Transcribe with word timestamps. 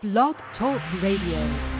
Blog 0.00 0.36
Talk 0.56 0.80
Radio. 1.02 1.77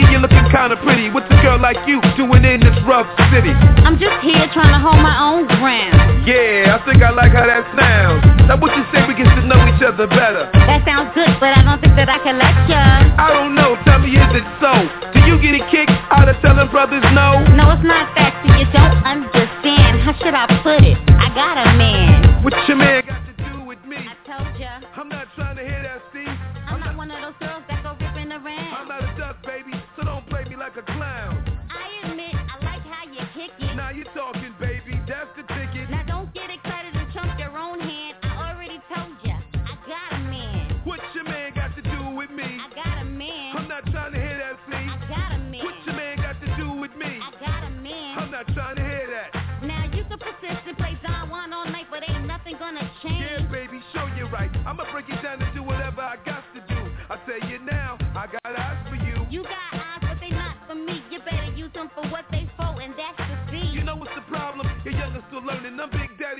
You're 0.00 0.20
looking 0.20 0.48
kinda 0.48 0.76
pretty. 0.80 1.10
What's 1.10 1.28
a 1.28 1.38
girl 1.42 1.58
like 1.60 1.76
you 1.86 2.00
doing 2.16 2.44
in 2.44 2.60
this 2.60 2.76
rough 2.88 3.06
city? 3.32 3.52
I'm 3.84 3.98
just 3.98 4.16
here 4.24 4.48
trying 4.52 4.72
to 4.72 4.80
hold 4.80 5.00
my 5.02 5.16
own 5.20 5.46
ground. 5.60 6.24
Yeah, 6.26 6.78
I 6.78 6.84
think 6.86 7.02
I 7.02 7.10
like 7.10 7.32
how 7.32 7.46
that 7.46 7.66
sounds. 7.76 8.22
Now 8.48 8.56
what 8.56 8.72
you 8.76 8.84
say 8.92 9.04
we 9.06 9.14
get 9.14 9.28
to 9.28 9.44
know 9.44 9.58
each 9.68 9.82
other 9.82 10.06
better? 10.06 10.48
That 10.54 10.84
sounds 10.86 11.10
good, 11.14 11.28
but 11.40 11.52
I 11.52 11.62
don't 11.62 11.80
think 11.80 11.96
that 11.96 12.08
I 12.08 12.18
can 12.22 12.38
let 12.38 12.54
ya. 12.70 12.78
I 13.18 13.28
don't 13.34 13.54
know, 13.54 13.76
tell 13.84 13.98
me 13.98 14.14
is 14.14 14.32
it 14.32 14.46
so? 14.62 14.72
Do 15.12 15.20
you 15.26 15.36
get 15.42 15.58
a 15.58 15.62
kick 15.70 15.90
out 16.14 16.28
of 16.28 16.36
telling 16.40 16.70
brothers 16.70 17.04
no? 17.12 17.42
No, 17.58 17.74
it's 17.74 17.82
not 17.82 18.08
that. 18.16 18.38
See, 18.46 18.62
you 18.62 18.68
don't 18.72 19.02
understand. 19.04 20.00
How 20.00 20.14
should 20.22 20.34
I 20.34 20.46
put 20.62 20.80
it? 20.86 20.96
I 21.10 21.28
got 21.34 21.58
a 21.58 21.74
man. 21.76 22.42
What 22.42 22.54
your 22.66 22.76
man 22.78 23.02
got 23.06 23.26
to 23.26 23.34
do 23.36 23.64
with 23.66 23.82
me? 23.84 23.98
I 23.98 24.14
told 24.22 24.58
ya. 24.58 24.80
I'm 24.96 25.08
not 25.08 25.26
trying 25.34 25.56
to 25.56 25.62
hear 25.62 25.81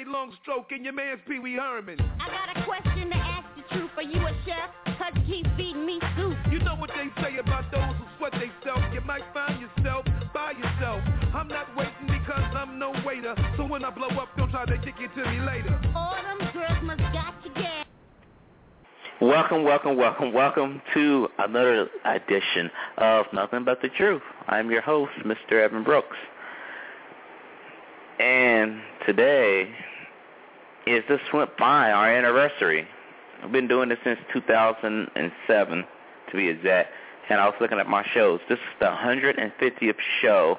I'm 0.05 0.11
Long 0.11 0.33
Stroke 0.43 0.73
and 0.73 0.83
your 0.83 0.95
man's 0.95 1.21
Pee 1.29 1.39
Wee 1.39 1.55
Herman. 1.55 1.97
I 2.19 2.27
got 2.27 2.57
a 2.57 2.65
question 2.67 3.09
to 3.11 3.17
ask 3.17 3.47
the 3.55 3.63
truth. 3.77 3.91
Are 3.97 4.03
you 4.03 4.19
a 4.19 4.33
chef? 4.45 4.99
Cause 4.99 5.13
you 5.15 5.23
keep 5.45 5.57
feeding 5.57 5.87
me 5.87 6.01
soup. 6.17 6.37
You 6.51 6.59
know 6.59 6.75
what 6.75 6.91
they 6.91 7.23
say 7.23 7.37
about 7.37 7.71
those 7.71 7.95
who 7.95 8.05
sweat 8.19 8.33
themselves. 8.33 8.83
You 8.93 9.01
might 9.03 9.23
find 9.33 9.61
yourself 9.61 10.05
by 10.35 10.53
yourself. 10.59 11.03
I'm 11.33 11.47
not 11.47 11.77
waiting 11.77 12.09
because 12.09 12.43
I'm 12.53 12.81
no 12.81 12.93
waiter. 13.07 13.37
So 13.57 13.65
when 13.65 13.85
I 13.85 13.91
blow 13.91 14.09
up, 14.09 14.37
don't 14.37 14.51
try 14.51 14.65
to 14.65 14.77
kick 14.79 14.97
it 14.99 15.15
to 15.15 15.31
me 15.31 15.39
later. 15.47 15.81
All 15.95 16.17
them 16.17 16.51
girls 16.53 16.79
must 16.83 17.01
got 17.13 17.35
you 17.45 17.55
gas. 17.55 17.87
Welcome, 19.21 19.63
welcome, 19.63 19.97
welcome, 19.97 20.33
welcome 20.33 20.83
to 20.95 21.29
another 21.39 21.89
edition 22.07 22.73
of 22.99 23.27
Nothing 23.33 23.65
But 23.65 23.81
the 23.81 23.89
Truth. 23.91 24.23
I'm 24.49 24.69
your 24.69 24.83
host, 24.83 25.13
Mr. 25.25 25.63
Evan 25.65 25.85
Brooks. 25.85 26.17
And 28.19 28.81
today 29.07 29.69
is 30.87 31.03
this 31.09 31.21
went 31.33 31.57
by 31.57 31.91
our 31.91 32.09
anniversary. 32.09 32.87
I've 33.43 33.53
been 33.53 33.69
doing 33.69 33.89
this 33.89 33.99
since 34.05 34.19
2007, 34.33 35.85
to 36.31 36.37
be 36.37 36.49
exact. 36.49 36.91
And 37.29 37.41
I 37.41 37.47
was 37.47 37.55
looking 37.61 37.79
at 37.79 37.89
my 37.89 38.05
shows. 38.13 38.41
This 38.49 38.59
is 38.59 38.65
the 38.81 38.87
150th 38.87 39.95
show 40.21 40.59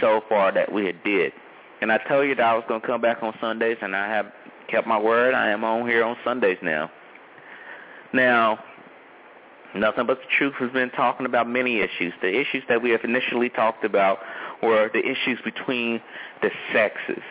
so 0.00 0.22
far 0.28 0.52
that 0.52 0.72
we 0.72 0.86
had 0.86 1.02
did. 1.04 1.32
And 1.80 1.92
I 1.92 1.98
told 2.08 2.28
you 2.28 2.34
that 2.34 2.44
I 2.44 2.54
was 2.54 2.64
going 2.68 2.80
to 2.80 2.86
come 2.86 3.00
back 3.00 3.22
on 3.22 3.34
Sundays, 3.40 3.76
and 3.82 3.94
I 3.94 4.08
have 4.08 4.32
kept 4.68 4.86
my 4.86 4.98
word. 4.98 5.34
I 5.34 5.50
am 5.50 5.64
on 5.64 5.86
here 5.86 6.04
on 6.04 6.16
Sundays 6.24 6.58
now. 6.62 6.90
Now, 8.12 8.58
Nothing 9.74 10.06
But 10.06 10.18
the 10.18 10.26
Truth 10.36 10.54
has 10.58 10.70
been 10.70 10.90
talking 10.90 11.24
about 11.24 11.48
many 11.48 11.80
issues. 11.80 12.12
The 12.20 12.28
issues 12.28 12.62
that 12.68 12.82
we 12.82 12.90
have 12.90 13.04
initially 13.04 13.48
talked 13.48 13.84
about 13.84 14.18
were 14.62 14.90
the 14.92 15.00
issues 15.00 15.38
between 15.44 16.00
the 16.42 16.50
sexes. 16.72 17.22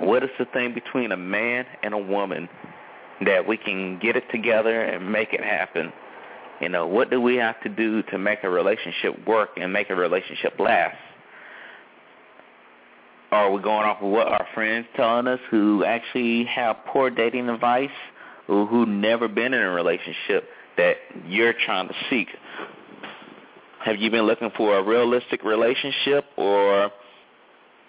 What 0.00 0.24
is 0.24 0.30
the 0.38 0.46
thing 0.46 0.72
between 0.72 1.12
a 1.12 1.16
man 1.16 1.66
and 1.82 1.92
a 1.92 1.98
woman 1.98 2.48
that 3.24 3.46
we 3.46 3.58
can 3.58 3.98
get 3.98 4.16
it 4.16 4.24
together 4.30 4.82
and 4.82 5.12
make 5.12 5.32
it 5.32 5.44
happen? 5.44 5.92
You 6.60 6.68
know, 6.68 6.86
what 6.86 7.10
do 7.10 7.20
we 7.20 7.36
have 7.36 7.60
to 7.62 7.68
do 7.68 8.02
to 8.04 8.18
make 8.18 8.42
a 8.42 8.50
relationship 8.50 9.26
work 9.26 9.50
and 9.56 9.72
make 9.72 9.90
a 9.90 9.94
relationship 9.94 10.58
last? 10.58 10.96
Are 13.30 13.50
we 13.50 13.62
going 13.62 13.86
off 13.86 14.02
of 14.02 14.10
what 14.10 14.26
our 14.26 14.46
friends 14.54 14.86
telling 14.96 15.26
us 15.26 15.38
who 15.50 15.84
actually 15.84 16.44
have 16.44 16.76
poor 16.86 17.10
dating 17.10 17.48
advice 17.48 17.90
or 18.48 18.66
who 18.66 18.86
never 18.86 19.28
been 19.28 19.54
in 19.54 19.62
a 19.62 19.70
relationship 19.70 20.48
that 20.76 20.96
you're 21.26 21.54
trying 21.64 21.88
to 21.88 21.94
seek? 22.08 22.28
Have 23.84 23.96
you 23.96 24.10
been 24.10 24.24
looking 24.24 24.50
for 24.56 24.78
a 24.78 24.82
realistic 24.82 25.44
relationship 25.44 26.24
or 26.36 26.90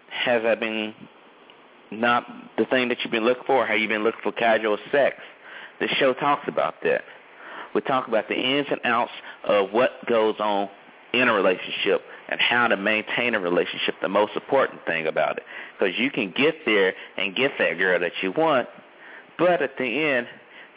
has 0.10 0.44
that 0.44 0.60
been 0.60 0.94
not 1.92 2.26
the 2.58 2.66
thing 2.66 2.90
that 2.90 2.98
you've 3.04 3.12
been 3.12 3.26
looking 3.26 3.44
for? 3.46 3.66
Have 3.66 3.78
you've 3.78 3.90
been 3.90 4.04
looking 4.04 4.22
for 4.24 4.32
casual 4.32 4.78
sex? 4.92 5.18
The 5.80 5.88
show 6.00 6.14
talks 6.14 6.48
about 6.48 6.76
that. 6.84 7.04
We 7.74 7.82
talk 7.82 8.08
about 8.08 8.28
the 8.28 8.36
ins 8.36 8.68
and 8.70 8.80
outs 8.84 9.12
of 9.44 9.72
what 9.72 9.92
goes 10.08 10.36
on 10.40 10.70
in 11.14 11.28
a 11.28 11.34
relationship 11.34 12.02
and 12.30 12.40
how 12.40 12.68
to 12.68 12.78
maintain 12.78 13.36
a 13.36 13.40
relationship, 13.40 13.96
the 14.02 14.10
most 14.10 14.34
important 14.36 14.86
thing 14.86 15.08
about 15.08 15.38
it. 15.38 15.44
Because 15.78 15.98
you 15.98 16.10
can 16.12 16.32
get 16.32 16.56
there 16.66 16.94
and 17.18 17.36
get 17.36 17.52
that 17.60 17.78
girl 17.78 18.00
that 18.00 18.14
you 18.22 18.32
want, 18.32 18.68
but 19.38 19.62
at 19.62 19.78
the 19.78 19.84
end, 19.84 20.28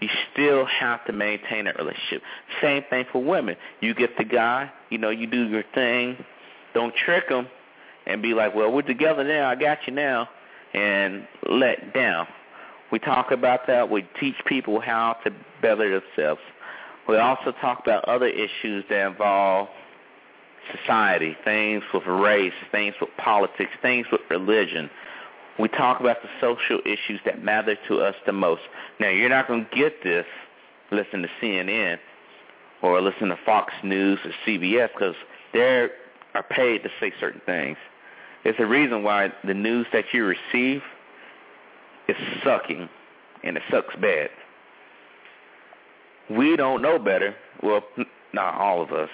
you 0.00 0.08
still 0.32 0.64
have 0.66 1.04
to 1.06 1.12
maintain 1.12 1.66
that 1.66 1.78
relationship. 1.78 2.22
Same 2.60 2.82
thing 2.90 3.04
for 3.12 3.22
women. 3.22 3.56
You 3.80 3.94
get 3.94 4.18
the 4.18 4.24
guy, 4.24 4.70
you 4.90 4.98
know, 4.98 5.10
you 5.10 5.26
do 5.26 5.46
your 5.46 5.64
thing. 5.74 6.16
Don't 6.74 6.94
trick 6.94 7.28
him 7.28 7.46
and 8.06 8.20
be 8.20 8.34
like, 8.34 8.54
well, 8.54 8.72
we're 8.72 8.82
together 8.82 9.22
now. 9.22 9.48
I 9.48 9.54
got 9.54 9.78
you 9.86 9.92
now. 9.92 10.28
And 10.74 11.26
let 11.48 11.94
down. 11.94 12.26
We 12.90 12.98
talk 12.98 13.30
about 13.30 13.66
that. 13.66 13.90
We 13.90 14.06
teach 14.20 14.34
people 14.46 14.80
how 14.80 15.16
to 15.24 15.30
better 15.62 16.00
themselves. 16.00 16.40
We 17.08 17.16
also 17.16 17.52
talk 17.60 17.80
about 17.80 18.04
other 18.06 18.26
issues 18.26 18.84
that 18.88 19.06
involve 19.06 19.68
society, 20.80 21.36
things 21.44 21.82
with 21.92 22.06
race, 22.06 22.54
things 22.72 22.94
with 23.00 23.10
politics, 23.18 23.70
things 23.82 24.06
with 24.10 24.22
religion. 24.30 24.90
We 25.58 25.68
talk 25.68 26.00
about 26.00 26.22
the 26.22 26.28
social 26.40 26.80
issues 26.84 27.20
that 27.24 27.42
matter 27.42 27.76
to 27.88 28.00
us 28.00 28.14
the 28.26 28.32
most. 28.32 28.62
Now, 28.98 29.10
you're 29.10 29.28
not 29.28 29.46
going 29.46 29.66
to 29.66 29.76
get 29.76 30.02
this 30.02 30.26
listen 30.90 31.22
to 31.22 31.28
CNN 31.40 31.98
or 32.82 33.00
listen 33.00 33.28
to 33.28 33.38
Fox 33.44 33.72
News 33.82 34.18
or 34.24 34.30
CBS 34.46 34.88
because 34.92 35.14
they 35.52 35.88
are 36.34 36.42
paid 36.50 36.82
to 36.82 36.90
say 37.00 37.12
certain 37.20 37.40
things. 37.46 37.76
It's 38.44 38.58
the 38.58 38.66
reason 38.66 39.02
why 39.02 39.32
the 39.44 39.54
news 39.54 39.86
that 39.92 40.04
you 40.12 40.24
receive 40.26 40.82
is 42.08 42.16
sucking, 42.42 42.88
and 43.42 43.56
it 43.56 43.62
sucks 43.70 43.94
bad. 43.96 44.28
We 46.30 46.56
don't 46.56 46.82
know 46.82 46.98
better. 46.98 47.34
Well, 47.62 47.82
not 48.32 48.54
all 48.54 48.82
of 48.82 48.92
us. 48.92 49.08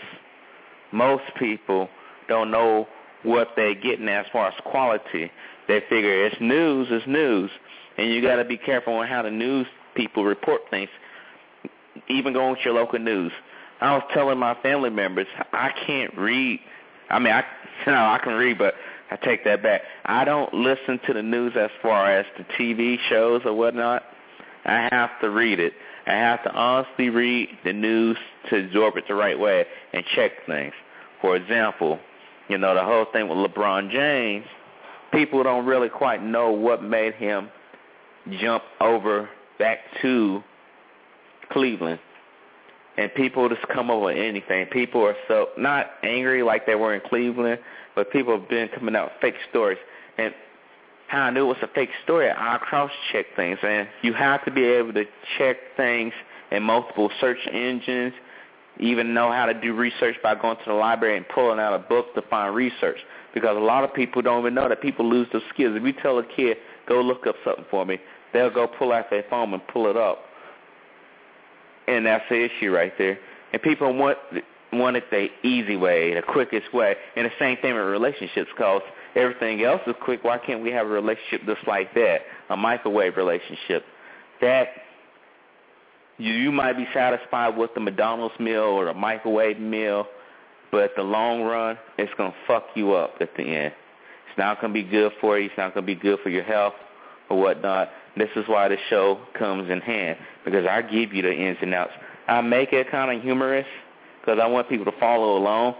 Most 0.93 1.25
people 1.39 1.89
don't 2.29 2.51
know 2.51 2.89
what 3.23 3.49
they're 3.55 3.75
getting 3.75 4.09
as 4.09 4.27
far 4.33 4.49
as 4.49 4.55
quality. 4.65 5.31
They 5.69 5.81
figure 5.89 6.27
it's 6.27 6.41
news, 6.41 6.89
it's 6.91 7.07
news, 7.07 7.51
and 7.99 8.11
you 8.11 8.23
got 8.23 8.37
to 8.37 8.45
be 8.45 8.57
careful 8.57 8.95
on 8.95 9.07
how 9.07 9.23
the 9.23 9.31
news 9.31 9.67
people 9.95 10.25
report 10.25 10.63
things. 10.71 10.89
Even 12.09 12.33
going 12.33 12.53
with 12.53 12.61
your 12.65 12.75
local 12.75 12.99
news. 12.99 13.33
I 13.81 13.95
was 13.95 14.03
telling 14.13 14.39
my 14.39 14.55
family 14.63 14.91
members 14.91 15.27
I 15.53 15.71
can't 15.87 16.17
read. 16.17 16.61
I 17.09 17.19
mean, 17.19 17.33
I 17.33 17.45
you 17.87 17.93
know 17.93 17.99
I 17.99 18.19
can 18.23 18.35
read, 18.35 18.59
but 18.59 18.75
I 19.11 19.17
take 19.17 19.45
that 19.45 19.63
back. 19.63 19.83
I 20.05 20.25
don't 20.25 20.53
listen 20.55 21.01
to 21.07 21.13
the 21.13 21.23
news 21.23 21.55
as 21.59 21.71
far 21.83 22.11
as 22.11 22.25
the 22.39 22.45
TV 22.59 22.97
shows 23.09 23.43
or 23.45 23.55
whatnot. 23.55 24.05
I 24.65 24.89
have 24.93 25.11
to 25.21 25.31
read 25.31 25.59
it. 25.59 25.73
I 26.07 26.13
have 26.13 26.43
to 26.45 26.53
honestly 26.53 27.11
read 27.11 27.49
the 27.65 27.73
news 27.73 28.17
to 28.51 28.65
absorb 28.65 28.97
it 28.97 29.05
the 29.09 29.15
right 29.15 29.39
way 29.39 29.65
and 29.93 30.05
check 30.15 30.33
things. 30.47 30.73
For 31.21 31.37
example, 31.37 31.99
you 32.49 32.59
know, 32.59 32.75
the 32.75 32.85
whole 32.85 33.07
thing 33.13 33.29
with 33.29 33.39
LeBron 33.39 33.91
James, 33.91 34.47
people 35.13 35.43
don't 35.43 35.67
really 35.67 35.89
quite 35.89 36.23
know 36.23 36.51
what 36.51 36.83
made 36.83 37.15
him 37.15 37.49
jump 38.41 38.63
over 38.81 39.29
back 39.59 39.79
to 40.03 40.43
Cleveland. 41.51 42.01
And 42.97 43.13
people 43.15 43.49
just 43.49 43.67
come 43.69 43.91
over 43.91 44.11
anything. 44.11 44.67
People 44.67 45.03
are 45.03 45.17
so 45.29 45.49
not 45.57 45.91
angry 46.03 46.43
like 46.43 46.67
they 46.67 46.75
were 46.75 46.95
in 46.95 47.01
Cleveland, 47.09 47.61
but 47.95 48.11
people 48.11 48.39
have 48.39 48.49
been 48.49 48.69
coming 48.69 48.97
out 48.97 49.13
fake 49.21 49.37
stories. 49.49 49.79
And 50.19 50.35
how 51.09 51.23
I 51.23 51.31
knew 51.31 51.45
it 51.45 51.49
was 51.49 51.57
a 51.63 51.69
fake 51.69 51.91
story, 52.05 52.31
I 52.31 52.59
cross-check 52.59 53.27
things. 53.37 53.59
And 53.63 53.89
you 54.03 54.13
have 54.13 54.45
to 54.45 54.51
be 54.51 54.65
able 54.65 54.93
to 54.95 55.05
check 55.39 55.57
things 55.77 56.13
in 56.51 56.63
multiple 56.63 57.11
search 57.21 57.39
engines 57.51 58.13
even 58.81 59.13
know 59.13 59.31
how 59.31 59.47
to 59.47 59.55
do 59.55 59.75
research 59.75 60.17
by 60.23 60.35
going 60.35 60.57
to 60.57 60.63
the 60.67 60.73
library 60.73 61.17
and 61.17 61.29
pulling 61.29 61.61
out 61.61 61.75
a 61.75 61.79
book 61.79 62.15
to 62.15 62.23
find 62.23 62.55
research. 62.55 62.99
Because 63.35 63.57
a 63.57 63.61
lot 63.61 63.85
of 63.85 63.95
people 63.95 64.23
don't 64.23 64.41
even 64.41 64.55
know 64.55 64.69
that 64.69 64.81
people 64.81 65.09
lose 65.09 65.29
those 65.33 65.43
skills. 65.53 65.77
If 65.77 65.83
you 65.83 65.93
tell 65.93 66.19
a 66.19 66.25
kid, 66.25 66.57
go 66.89 67.01
look 67.01 67.27
up 67.27 67.37
something 67.45 67.67
for 67.71 67.85
me, 67.85 67.99
they'll 68.33 68.53
go 68.53 68.67
pull 68.67 68.93
out 68.93 69.11
their 69.11 69.25
phone 69.29 69.53
and 69.53 69.67
pull 69.69 69.89
it 69.89 69.97
up. 69.97 70.25
And 71.91 72.07
that's 72.07 72.25
the 72.29 72.45
issue 72.45 72.71
right 72.71 72.93
there. 72.97 73.19
And 73.53 73.61
people 73.61 73.93
want 73.95 74.19
want 74.73 74.97
it 74.97 75.05
the 75.11 75.27
easy 75.43 75.77
way, 75.77 76.15
the 76.15 76.23
quickest 76.23 76.73
way. 76.73 76.95
And 77.17 77.27
the 77.27 77.33
same 77.41 77.57
thing 77.57 77.75
with 77.75 77.85
relationships, 77.85 78.49
because 78.55 78.83
everything 79.17 79.65
else 79.65 79.81
is 79.87 79.97
quick. 80.01 80.23
Why 80.23 80.39
can't 80.39 80.63
we 80.63 80.71
have 80.71 80.87
a 80.87 80.91
relationship 80.91 81.43
just 81.45 81.67
like 81.67 81.93
that, 81.95 82.21
a 82.51 82.57
microwave 82.57 83.17
relationship? 83.17 83.85
That 84.41 84.69
you, 86.19 86.33
you 86.33 86.53
might 86.53 86.75
be 86.75 86.87
satisfied 86.95 87.57
with 87.57 87.75
the 87.75 87.81
McDonald's 87.81 88.39
meal 88.39 88.63
or 88.63 88.89
a 88.89 88.95
microwave 88.95 89.59
meal, 89.59 90.07
but 90.71 90.93
the 90.97 91.03
long 91.03 91.43
run, 91.43 91.77
it's 91.99 92.13
to 92.17 92.33
fuck 92.47 92.67
you 92.77 92.93
up 92.93 93.15
at 93.21 93.35
the 93.37 93.43
end. 93.43 93.75
It's 94.29 94.39
not 94.39 94.61
to 94.61 94.69
be 94.69 94.85
good 94.85 95.13
for 95.21 95.39
you. 95.39 95.47
It's 95.47 95.59
not 95.59 95.75
to 95.75 95.83
be 95.83 95.97
good 95.97 96.21
for 96.23 96.29
your 96.29 96.45
health 96.45 96.75
or 97.29 97.41
whatnot. 97.41 97.91
This 98.17 98.31
is 98.37 98.45
why 98.47 98.69
the 98.69 98.77
show 98.89 99.21
comes 99.39 99.71
in 99.71 99.81
hand, 99.81 100.19
because 100.45 100.67
I 100.67 100.83
give 100.83 101.13
you 101.13 101.23
the 101.23 101.33
ins 101.33 101.59
and 101.63 101.73
outs. 101.73 101.93
I 102.27 102.41
make 102.41 102.73
it 102.73 102.91
kind 102.91 103.17
of 103.17 103.23
humorous 103.23 103.67
because 104.21 104.39
I 104.43 104.47
want 104.47 104.69
people 104.69 104.85
to 104.87 104.99
follow 104.99 105.37
along. 105.37 105.75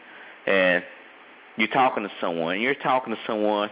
and 0.46 0.84
you're 1.58 1.70
talking 1.70 2.04
to 2.04 2.12
someone. 2.22 2.60
You're 2.62 2.76
talking 2.76 3.16
to 3.16 3.20
someone, 3.26 3.70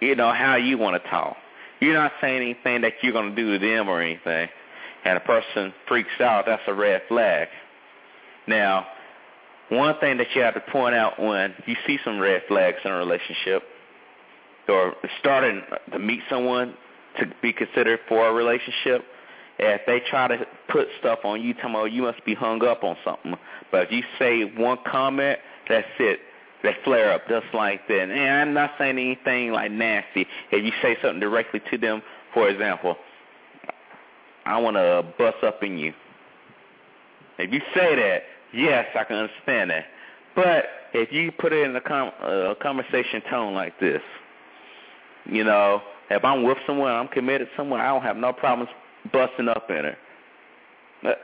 you 0.00 0.14
know, 0.14 0.32
how 0.32 0.56
you 0.56 0.76
want 0.78 1.02
to 1.02 1.10
talk. 1.10 1.36
You're 1.80 1.94
not 1.94 2.12
saying 2.20 2.42
anything 2.42 2.82
that 2.82 2.94
you're 3.02 3.12
going 3.12 3.34
to 3.34 3.36
do 3.36 3.58
to 3.58 3.66
them 3.66 3.88
or 3.88 4.00
anything. 4.00 4.48
And 5.04 5.16
a 5.16 5.20
person 5.20 5.72
freaks 5.88 6.20
out, 6.20 6.44
that's 6.46 6.62
a 6.66 6.74
red 6.74 7.02
flag. 7.08 7.48
Now, 8.46 8.86
one 9.68 9.98
thing 10.00 10.18
that 10.18 10.28
you 10.34 10.42
have 10.42 10.54
to 10.54 10.60
point 10.60 10.94
out 10.94 11.20
when 11.20 11.54
you 11.66 11.76
see 11.86 11.98
some 12.04 12.18
red 12.18 12.42
flags 12.48 12.78
in 12.84 12.90
a 12.90 12.96
relationship 12.96 13.62
or 14.68 14.94
starting 15.20 15.62
to 15.92 15.98
meet 15.98 16.20
someone 16.28 16.74
to 17.18 17.26
be 17.42 17.52
considered 17.52 18.00
for 18.08 18.28
a 18.28 18.32
relationship, 18.32 19.04
if 19.58 19.80
they 19.86 20.00
try 20.10 20.28
to 20.28 20.46
put 20.68 20.86
stuff 21.00 21.20
on 21.24 21.42
you, 21.42 21.54
tell 21.54 21.64
them, 21.64 21.76
oh, 21.76 21.84
you 21.84 22.02
must 22.02 22.24
be 22.24 22.34
hung 22.34 22.62
up 22.64 22.84
on 22.84 22.96
something. 23.04 23.34
But 23.70 23.84
if 23.84 23.92
you 23.92 24.02
say 24.18 24.44
one 24.44 24.78
comment, 24.86 25.38
that's 25.68 25.86
it. 25.98 26.20
They 26.62 26.74
flare 26.84 27.12
up 27.12 27.22
just 27.28 27.46
like 27.54 27.86
that. 27.88 28.10
And 28.10 28.12
I'm 28.12 28.54
not 28.54 28.72
saying 28.78 28.98
anything 28.98 29.52
like 29.52 29.70
nasty. 29.70 30.26
If 30.50 30.64
you 30.64 30.72
say 30.82 30.96
something 31.02 31.20
directly 31.20 31.60
to 31.70 31.78
them, 31.78 32.02
for 32.34 32.48
example, 32.48 32.96
I 34.44 34.58
want 34.58 34.76
to 34.76 35.04
bust 35.18 35.42
up 35.42 35.62
in 35.62 35.78
you. 35.78 35.92
If 37.38 37.52
you 37.52 37.60
say 37.74 37.96
that, 37.96 38.22
yes, 38.52 38.86
I 38.98 39.04
can 39.04 39.16
understand 39.16 39.70
that. 39.70 39.84
But 40.34 40.64
if 40.92 41.12
you 41.12 41.32
put 41.32 41.52
it 41.52 41.66
in 41.66 41.74
a, 41.76 41.80
com- 41.80 42.12
a 42.22 42.54
conversation 42.60 43.22
tone 43.30 43.54
like 43.54 43.78
this, 43.80 44.02
you 45.24 45.44
know, 45.44 45.82
if 46.10 46.24
I'm 46.24 46.42
with 46.42 46.58
someone, 46.66 46.92
I'm 46.92 47.08
committed 47.08 47.48
to 47.48 47.56
someone, 47.56 47.80
I 47.80 47.88
don't 47.88 48.02
have 48.02 48.16
no 48.16 48.32
problems 48.32 48.70
busting 49.12 49.48
up 49.48 49.70
in 49.70 49.84
her. 49.84 49.96
But 51.02 51.18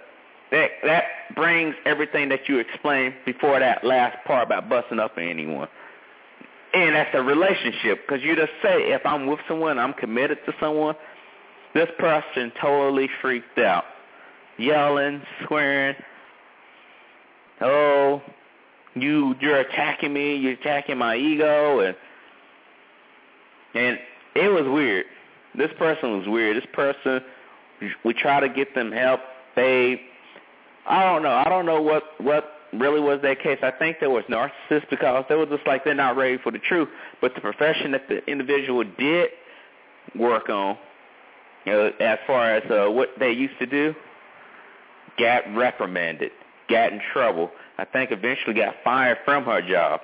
that 0.51 0.71
that 0.85 1.05
brings 1.35 1.75
everything 1.87 2.29
that 2.29 2.49
you 2.49 2.59
explained 2.59 3.15
before 3.25 3.59
that 3.59 3.85
last 3.85 4.17
part 4.27 4.47
about 4.47 4.69
busting 4.69 4.99
up 4.99 5.19
in 5.19 5.29
anyone. 5.29 5.69
And 6.75 6.95
that's 6.95 7.11
a 7.15 7.23
relationship 7.23 8.01
because 8.07 8.23
you 8.23 8.35
just 8.35 8.53
say, 8.63 8.93
if 8.93 9.05
I'm 9.05 9.27
with 9.27 9.41
someone, 9.47 9.79
I'm 9.79 9.93
committed 9.93 10.39
to 10.47 10.55
someone. 10.59 10.95
This 11.75 11.89
person 11.99 12.53
totally 12.61 13.09
freaked 13.21 13.59
out, 13.59 13.85
yelling, 14.59 15.23
swearing. 15.47 15.97
Oh, 17.61 18.23
you 18.95 19.35
you're 19.41 19.61
attacking 19.61 20.13
me. 20.13 20.37
You're 20.37 20.53
attacking 20.53 20.99
my 20.99 21.17
ego, 21.17 21.81
and 21.81 21.97
and 23.75 23.99
it 24.35 24.49
was 24.49 24.65
weird. 24.67 25.07
This 25.57 25.71
person 25.79 26.19
was 26.19 26.29
weird. 26.29 26.57
This 26.57 26.69
person, 26.73 27.21
we 28.05 28.15
try 28.15 28.41
to 28.41 28.49
get 28.49 28.75
them 28.75 28.91
help. 28.91 29.21
They, 29.55 30.01
I 30.87 31.05
don't 31.05 31.23
know. 31.23 31.33
I 31.35 31.49
don't 31.49 31.67
know 31.67 31.83
what 31.83 32.05
what 32.19 32.45
really 32.73 33.01
was 33.01 33.21
that 33.23 33.41
case. 33.41 33.59
I 33.63 33.71
think 33.71 33.99
there 34.01 34.11
was 34.11 34.25
narcissists 34.31 34.89
because 34.89 35.25
they 35.29 35.35
were 35.35 35.47
just 35.47 35.67
like 35.67 35.85
they're 35.85 35.95
not 35.95 36.17
ready 36.17 36.39
for 36.39 36.51
the 36.51 36.59
truth. 36.59 36.89
But 37.21 37.35
the 37.35 37.41
profession 37.41 37.93
that 37.93 38.09
the 38.09 38.25
individual 38.31 38.85
did 38.99 39.31
work 40.19 40.49
on, 40.49 40.79
you 41.67 41.73
know, 41.73 41.93
as 42.01 42.19
far 42.27 42.55
as 42.55 42.71
uh, 42.71 42.91
what 42.91 43.11
they 43.19 43.31
used 43.31 43.59
to 43.59 43.67
do, 43.67 43.95
got 45.19 45.43
reprimanded, 45.55 46.33
got 46.69 46.93
in 46.93 47.01
trouble. 47.13 47.51
I 47.79 47.85
think 47.85 48.11
eventually 48.11 48.55
got 48.55 48.75
fired 48.83 49.19
from 49.25 49.45
her 49.45 49.61
job. 49.61 50.01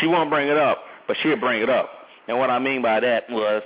She 0.00 0.06
won't 0.06 0.30
bring 0.30 0.48
it 0.48 0.56
up, 0.56 0.78
but 1.06 1.16
she'll 1.22 1.38
bring 1.38 1.62
it 1.62 1.70
up. 1.70 1.90
And 2.28 2.38
what 2.38 2.50
I 2.50 2.58
mean 2.58 2.82
by 2.82 3.00
that 3.00 3.30
was, 3.30 3.62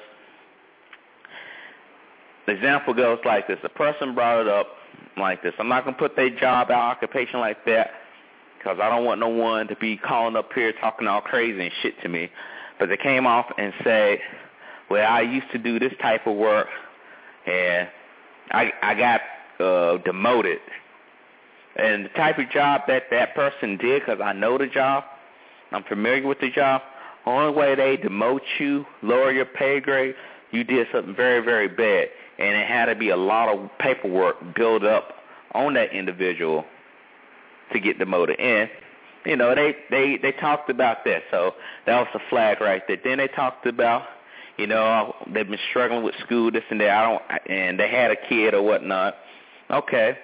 the 2.47 2.53
example 2.53 2.95
goes 2.95 3.19
like 3.25 3.47
this. 3.49 3.59
A 3.65 3.69
person 3.69 4.15
brought 4.15 4.41
it 4.41 4.49
up 4.49 4.69
like 5.17 5.43
this. 5.43 5.55
I'm 5.59 5.69
not 5.69 5.85
going 5.85 5.95
to 5.95 5.99
put 5.99 6.17
their 6.17 6.31
job, 6.31 6.71
our 6.71 6.91
occupation 6.91 7.41
like 7.41 7.65
that 7.67 7.91
because 8.59 8.79
I 8.81 8.91
don't 8.91 9.05
want 9.05 9.21
no 9.21 9.29
one 9.29 9.69
to 9.69 9.77
be 9.77 9.97
calling 9.97 10.37
up 10.37 10.53
here 10.53 10.73
talking 10.81 11.07
all 11.07 11.23
crazy 11.23 11.63
and 11.63 11.73
shit 11.83 12.01
to 12.03 12.09
me. 12.09 12.31
But 12.79 12.91
they 12.91 12.97
came 12.97 13.27
off 13.27 13.47
and 13.57 13.73
said, 13.83 14.19
well, 14.91 15.11
I 15.11 15.23
used 15.23 15.51
to 15.53 15.59
do 15.59 15.79
this 15.79 15.93
type 16.03 16.27
of 16.27 16.37
work, 16.37 16.67
and 17.47 17.89
I 18.51 18.73
I 18.83 18.95
got 18.95 19.21
uh, 19.65 19.99
demoted. 20.05 20.59
and 21.77 22.05
the 22.05 22.09
type 22.11 22.39
of 22.39 22.51
job 22.51 22.83
that 22.89 23.05
that 23.11 23.35
person 23.35 23.77
did, 23.77 24.03
because 24.03 24.21
I 24.23 24.33
know 24.33 24.59
the 24.59 24.67
job, 24.67 25.05
I'm 25.73 25.85
familiar 25.85 26.27
with 26.27 26.41
the 26.41 26.51
job. 26.51 26.83
Only 27.27 27.53
way 27.55 27.75
they 27.75 27.97
demote 27.97 28.41
you, 28.59 28.87
lower 29.03 29.31
your 29.31 29.45
pay 29.45 29.81
grade, 29.81 30.15
you 30.53 30.65
did 30.65 30.87
something 30.93 31.15
very, 31.15 31.45
very 31.45 31.69
bad, 31.69 32.09
and 32.39 32.57
it 32.57 32.67
had 32.67 32.87
to 32.87 32.95
be 32.95 33.11
a 33.11 33.17
lot 33.17 33.49
of 33.49 33.71
paperwork 33.79 34.37
built 34.55 34.85
up 34.85 35.13
on 35.53 35.75
that 35.75 35.93
individual 35.93 36.65
to 37.73 37.81
get 37.81 37.99
demoted. 37.99 38.39
And 38.41 38.71
you 39.27 39.37
know, 39.37 39.55
they 39.55 39.77
they 39.91 40.19
they 40.21 40.33
talked 40.33 40.71
about 40.71 41.05
that, 41.05 41.23
so 41.31 41.55
that 41.87 41.99
was 41.99 42.09
a 42.15 42.31
flag 42.31 42.61
right 42.61 42.83
there. 42.89 42.97
Then 43.03 43.19
they 43.19 43.29
talked 43.29 43.67
about, 43.67 44.05
you 44.57 44.67
know, 44.67 45.15
they've 45.33 45.49
been 45.49 45.59
struggling 45.69 46.03
with 46.03 46.15
school, 46.25 46.51
this 46.51 46.65
and 46.71 46.81
that. 46.81 46.91
I 46.91 47.03
don't, 47.03 47.51
and 47.51 47.79
they 47.79 47.89
had 47.89 48.11
a 48.11 48.17
kid 48.17 48.55
or 48.55 48.63
whatnot. 48.63 49.17
Okay, 49.71 50.17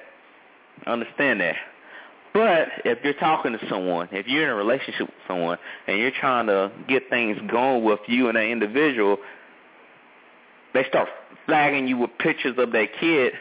understand 0.86 1.40
that. 1.40 1.56
But 2.36 2.68
if 2.84 2.98
you're 3.02 3.14
talking 3.14 3.52
to 3.52 3.68
someone, 3.70 4.10
if 4.12 4.26
you're 4.28 4.42
in 4.42 4.50
a 4.50 4.54
relationship 4.54 5.06
with 5.06 5.16
someone, 5.26 5.56
and 5.86 5.96
you're 5.96 6.10
trying 6.10 6.46
to 6.48 6.70
get 6.86 7.08
things 7.08 7.38
going 7.50 7.82
with 7.82 8.00
you 8.08 8.28
and 8.28 8.36
that 8.36 8.44
individual, 8.44 9.16
they 10.74 10.84
start 10.90 11.08
flagging 11.46 11.88
you 11.88 11.96
with 11.96 12.10
pictures 12.18 12.54
of 12.58 12.72
their 12.72 12.88
kid. 12.88 13.32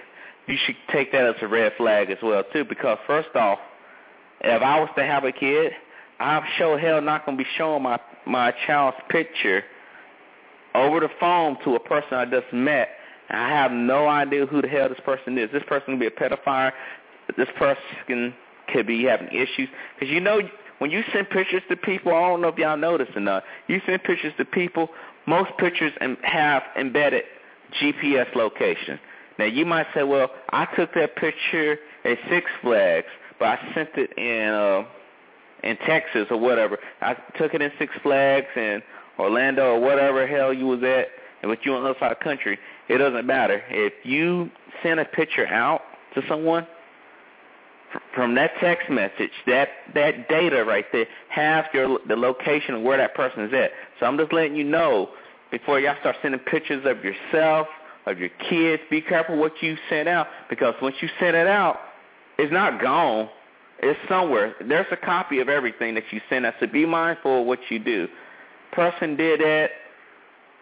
You 0.47 0.55
should 0.65 0.77
take 0.93 1.11
that 1.11 1.25
as 1.25 1.35
a 1.41 1.47
red 1.49 1.73
flag 1.75 2.09
as 2.09 2.19
well 2.23 2.41
too, 2.53 2.63
because 2.63 2.97
first 3.05 3.35
off, 3.35 3.59
if 4.39 4.61
I 4.61 4.79
was 4.79 4.87
to 4.95 5.03
have 5.03 5.25
a 5.25 5.33
kid, 5.33 5.73
I'm 6.21 6.43
sure 6.57 6.79
hell 6.79 7.01
not 7.01 7.25
gonna 7.25 7.37
be 7.37 7.47
showing 7.57 7.83
my 7.83 7.99
my 8.25 8.53
child's 8.65 8.95
picture 9.09 9.65
over 10.73 11.01
the 11.01 11.09
phone 11.19 11.57
to 11.65 11.75
a 11.75 11.81
person 11.81 12.13
I 12.13 12.23
just 12.27 12.53
met. 12.53 12.91
I 13.29 13.49
have 13.49 13.73
no 13.73 14.07
idea 14.07 14.45
who 14.45 14.61
the 14.61 14.69
hell 14.69 14.87
this 14.87 15.01
person 15.03 15.37
is. 15.37 15.51
This 15.51 15.63
person 15.67 15.85
can 15.85 15.99
be 15.99 16.07
a 16.07 16.11
pedophile. 16.11 16.71
This 17.35 17.49
person 17.57 18.33
could 18.67 18.87
be 18.87 19.03
having 19.03 19.27
issues 19.27 19.69
because 19.93 20.11
you 20.11 20.19
know 20.19 20.41
when 20.79 20.91
you 20.91 21.03
send 21.13 21.29
pictures 21.29 21.63
to 21.69 21.77
people, 21.77 22.13
I 22.13 22.19
don't 22.27 22.41
know 22.41 22.49
if 22.49 22.57
y'all 22.57 22.97
this 22.97 23.07
or 23.15 23.21
not. 23.21 23.43
You 23.67 23.79
send 23.85 24.03
pictures 24.03 24.33
to 24.37 24.45
people. 24.45 24.89
Most 25.25 25.51
pictures 25.57 25.93
have 26.23 26.63
embedded 26.77 27.23
GPS 27.81 28.35
location. 28.35 28.99
Now 29.39 29.45
you 29.45 29.65
might 29.65 29.87
say, 29.95 30.03
well, 30.03 30.29
I 30.49 30.65
took 30.75 30.93
that 30.95 31.15
picture 31.15 31.77
at 32.03 32.17
Six 32.29 32.49
Flags 32.61 33.07
but 33.39 33.47
I 33.47 33.73
sent 33.73 33.89
it 33.95 34.17
in 34.17 34.49
uh, 34.49 34.83
in 35.63 35.77
Texas 35.85 36.27
or 36.29 36.37
whatever. 36.37 36.77
I 37.01 37.15
took 37.37 37.53
it 37.53 37.61
in 37.61 37.71
Six 37.79 37.93
Flags 38.03 38.47
in 38.55 38.81
Orlando 39.19 39.73
or 39.73 39.79
whatever 39.79 40.27
hell 40.27 40.53
you 40.53 40.67
was 40.67 40.83
at, 40.83 41.07
and 41.41 41.49
with 41.49 41.59
you 41.63 41.73
on 41.73 41.83
the 41.83 41.89
other 41.89 41.99
side 41.99 42.11
of 42.11 42.19
the 42.19 42.23
country, 42.23 42.59
it 42.87 42.97
doesn't 42.97 43.25
matter. 43.25 43.63
If 43.69 43.93
you 44.03 44.49
send 44.83 44.99
a 44.99 45.05
picture 45.05 45.47
out 45.47 45.81
to 46.13 46.21
someone 46.29 46.67
from 48.13 48.35
that 48.35 48.51
text 48.59 48.89
message, 48.89 49.31
that 49.47 49.69
that 49.93 50.27
data 50.29 50.63
right 50.63 50.85
there 50.91 51.05
has 51.29 51.65
your 51.73 51.99
the 52.07 52.15
location 52.15 52.75
of 52.75 52.81
where 52.81 52.97
that 52.97 53.15
person 53.15 53.43
is 53.43 53.53
at. 53.53 53.71
So 53.99 54.05
I'm 54.05 54.17
just 54.17 54.33
letting 54.33 54.55
you 54.55 54.63
know 54.63 55.09
before 55.51 55.79
y'all 55.79 55.95
start 55.99 56.15
sending 56.21 56.39
pictures 56.41 56.85
of 56.85 57.03
yourself, 57.03 57.67
of 58.05 58.19
your 58.19 58.29
kids, 58.49 58.81
be 58.89 59.01
careful 59.01 59.37
what 59.37 59.53
you 59.61 59.77
send 59.89 60.07
out 60.07 60.27
because 60.49 60.73
once 60.81 60.95
you 61.01 61.09
send 61.19 61.35
it 61.35 61.47
out, 61.47 61.77
it's 62.37 62.51
not 62.51 62.81
gone. 62.81 63.29
It's 63.79 63.99
somewhere. 64.07 64.55
There's 64.67 64.87
a 64.91 64.97
copy 64.97 65.39
of 65.39 65.49
everything 65.49 65.95
that 65.95 66.03
you 66.11 66.21
send 66.29 66.45
out. 66.45 66.55
So 66.59 66.67
be 66.67 66.85
mindful 66.85 67.41
of 67.41 67.47
what 67.47 67.59
you 67.69 67.79
do. 67.79 68.07
Person 68.71 69.15
did 69.15 69.41
that. 69.41 69.69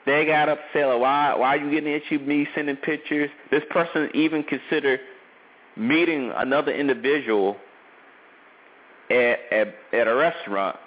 They 0.06 0.25
got 0.25 0.50
upset. 0.50 1.00
Why? 1.00 1.34
Why 1.36 1.56
are 1.56 1.58
you 1.58 1.72
getting 1.72 1.94
into 1.94 2.24
me 2.25 2.48
sending 2.54 2.75
pictures? 2.75 3.30
This 3.52 3.63
person 3.70 4.10
even 4.13 4.44
considered 4.44 5.00
meeting 5.75 6.32
another 6.36 6.72
individual 6.72 7.58
at 9.10 9.39
at, 9.51 9.75
at 9.92 10.08
a 10.08 10.15
restaurant, 10.15 10.77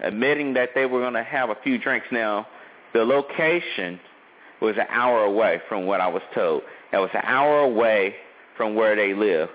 admitting 0.00 0.54
that 0.54 0.70
they 0.74 0.86
were 0.86 1.00
going 1.00 1.14
to 1.14 1.24
have 1.24 1.50
a 1.50 1.56
few 1.62 1.78
drinks. 1.78 2.06
Now, 2.10 2.46
the 2.92 3.04
location 3.04 4.00
was 4.60 4.76
an 4.76 4.86
hour 4.90 5.24
away 5.24 5.60
from 5.68 5.86
what 5.86 6.00
I 6.00 6.08
was 6.08 6.22
told. 6.34 6.62
It 6.92 6.96
was 6.96 7.10
an 7.14 7.22
hour 7.24 7.60
away 7.60 8.14
from 8.56 8.74
where 8.74 8.94
they 8.94 9.14
live 9.14 9.48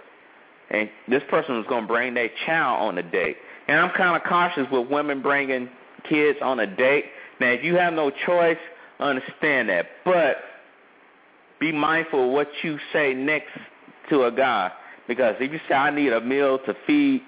and 0.69 0.89
this 1.07 1.23
person 1.29 1.57
was 1.57 1.65
going 1.67 1.83
to 1.83 1.87
bring 1.87 2.13
their 2.13 2.29
child 2.45 2.87
on 2.87 2.97
a 2.97 3.03
date. 3.03 3.37
And 3.67 3.79
I'm 3.79 3.91
kind 3.91 4.15
of 4.15 4.27
cautious 4.27 4.67
with 4.71 4.89
women 4.89 5.21
bringing 5.21 5.69
kids 6.07 6.39
on 6.41 6.59
a 6.59 6.67
date. 6.67 7.05
Now, 7.39 7.51
if 7.51 7.63
you 7.63 7.75
have 7.75 7.93
no 7.93 8.11
choice, 8.25 8.57
understand 8.99 9.69
that. 9.69 9.87
But 10.03 10.37
be 11.59 11.71
mindful 11.71 12.25
of 12.25 12.31
what 12.31 12.47
you 12.63 12.79
say 12.91 13.13
next 13.13 13.51
to 14.09 14.25
a 14.25 14.31
guy. 14.31 14.71
Because 15.07 15.35
if 15.39 15.51
you 15.51 15.59
say, 15.67 15.75
I 15.75 15.91
need 15.91 16.13
a 16.13 16.21
meal 16.21 16.59
to 16.65 16.75
feed 16.87 17.21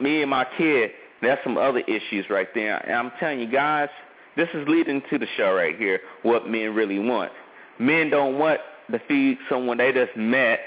me 0.00 0.22
and 0.22 0.30
my 0.30 0.46
kid, 0.56 0.90
that's 1.22 1.42
some 1.42 1.56
other 1.56 1.80
issues 1.80 2.26
right 2.28 2.48
there. 2.54 2.78
And 2.86 2.94
I'm 2.94 3.12
telling 3.18 3.40
you, 3.40 3.50
guys, 3.50 3.88
this 4.36 4.48
is 4.54 4.68
leading 4.68 5.02
to 5.10 5.18
the 5.18 5.26
show 5.36 5.52
right 5.54 5.76
here, 5.76 6.00
what 6.22 6.48
men 6.48 6.74
really 6.74 6.98
want. 6.98 7.32
Men 7.78 8.10
don't 8.10 8.38
want 8.38 8.60
to 8.90 9.00
feed 9.08 9.38
someone 9.48 9.78
they 9.78 9.92
just 9.92 10.16
met 10.16 10.60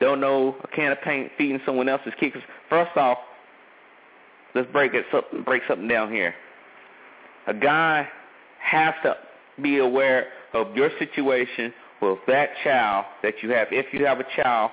don't 0.00 0.20
know 0.20 0.56
a 0.62 0.68
can 0.68 0.92
of 0.92 1.00
paint 1.02 1.30
feeding 1.36 1.60
someone 1.66 1.88
else's 1.88 2.12
kid. 2.18 2.32
Cause 2.32 2.42
first 2.68 2.96
off, 2.96 3.18
let's 4.54 4.70
break 4.70 4.94
it 4.94 5.04
up. 5.12 5.24
break 5.44 5.62
something 5.66 5.88
down 5.88 6.12
here. 6.12 6.34
A 7.46 7.54
guy 7.54 8.08
has 8.60 8.94
to 9.02 9.16
be 9.62 9.78
aware 9.78 10.26
of 10.52 10.76
your 10.76 10.90
situation 10.98 11.72
with 12.00 12.18
that 12.28 12.50
child 12.62 13.06
that 13.22 13.34
you 13.42 13.50
have, 13.50 13.68
if 13.72 13.92
you 13.92 14.06
have 14.06 14.20
a 14.20 14.26
child, 14.36 14.70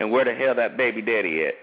and 0.00 0.10
where 0.10 0.24
the 0.24 0.34
hell 0.34 0.54
that 0.54 0.76
baby 0.76 1.02
daddy 1.02 1.44
at. 1.46 1.54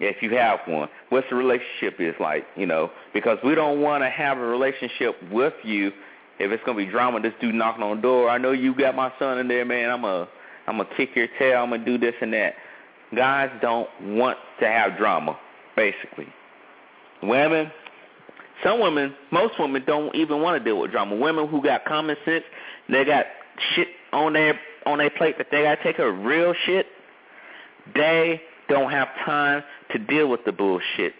If 0.00 0.22
you 0.22 0.36
have 0.36 0.58
one, 0.66 0.88
what's 1.10 1.28
the 1.30 1.36
relationship 1.36 2.00
is 2.00 2.14
like, 2.18 2.44
you 2.56 2.66
know, 2.66 2.90
because 3.12 3.38
we 3.44 3.54
don't 3.54 3.80
want 3.80 4.02
to 4.02 4.10
have 4.10 4.38
a 4.38 4.44
relationship 4.44 5.14
with 5.30 5.54
you 5.62 5.92
if 6.40 6.50
it's 6.50 6.62
gonna 6.64 6.78
be 6.78 6.86
drama. 6.86 7.20
This 7.20 7.32
dude 7.40 7.54
knocking 7.54 7.84
on 7.84 7.96
the 7.96 8.02
door. 8.02 8.28
I 8.28 8.38
know 8.38 8.50
you 8.50 8.74
got 8.74 8.96
my 8.96 9.12
son 9.20 9.38
in 9.38 9.46
there, 9.46 9.64
man. 9.64 9.90
I'm 9.90 10.04
a 10.04 10.28
I'm 10.66 10.78
gonna 10.78 10.88
kick 10.96 11.10
your 11.14 11.28
tail. 11.38 11.62
I'm 11.62 11.70
gonna 11.70 11.84
do 11.84 11.98
this 11.98 12.14
and 12.20 12.32
that. 12.32 12.54
Guys 13.14 13.50
don't 13.60 13.88
want 14.00 14.38
to 14.60 14.66
have 14.66 14.96
drama, 14.96 15.38
basically. 15.76 16.26
Women, 17.22 17.70
some 18.64 18.80
women, 18.80 19.14
most 19.30 19.54
women 19.58 19.84
don't 19.86 20.14
even 20.14 20.40
want 20.40 20.58
to 20.58 20.64
deal 20.64 20.80
with 20.80 20.90
drama. 20.90 21.14
Women 21.16 21.48
who 21.48 21.62
got 21.62 21.84
common 21.84 22.16
sense, 22.24 22.44
they 22.88 23.04
got 23.04 23.26
shit 23.74 23.88
on 24.12 24.32
their 24.32 24.58
on 24.86 24.98
their 24.98 25.10
plate 25.10 25.38
that 25.38 25.48
they 25.50 25.62
gotta 25.62 25.82
take 25.82 25.98
a 25.98 26.10
real 26.10 26.54
shit. 26.66 26.86
They 27.94 28.40
don't 28.68 28.90
have 28.90 29.08
time 29.24 29.62
to 29.92 29.98
deal 29.98 30.28
with 30.28 30.44
the 30.44 30.52
bullshit. 30.52 31.14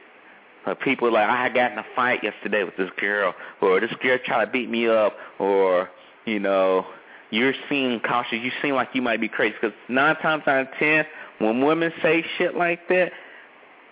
Uh, 0.66 0.74
people 0.74 1.12
like 1.12 1.28
I 1.28 1.48
got 1.50 1.72
in 1.72 1.78
a 1.78 1.84
fight 1.94 2.24
yesterday 2.24 2.64
with 2.64 2.76
this 2.76 2.88
girl, 2.98 3.34
or 3.60 3.80
this 3.80 3.92
girl 4.02 4.18
tried 4.24 4.46
to 4.46 4.50
beat 4.50 4.70
me 4.70 4.88
up, 4.88 5.14
or 5.38 5.90
you 6.24 6.40
know 6.40 6.86
you're 7.30 7.52
seeming 7.68 8.00
cautious. 8.00 8.38
You 8.42 8.50
seem 8.62 8.74
like 8.74 8.88
you 8.94 9.02
might 9.02 9.20
be 9.20 9.28
crazy. 9.28 9.54
Because 9.60 9.76
nine 9.88 10.16
times 10.16 10.44
out 10.46 10.62
of 10.62 10.68
ten, 10.78 11.04
when 11.38 11.62
women 11.62 11.92
say 12.02 12.24
shit 12.38 12.56
like 12.56 12.88
that, 12.88 13.12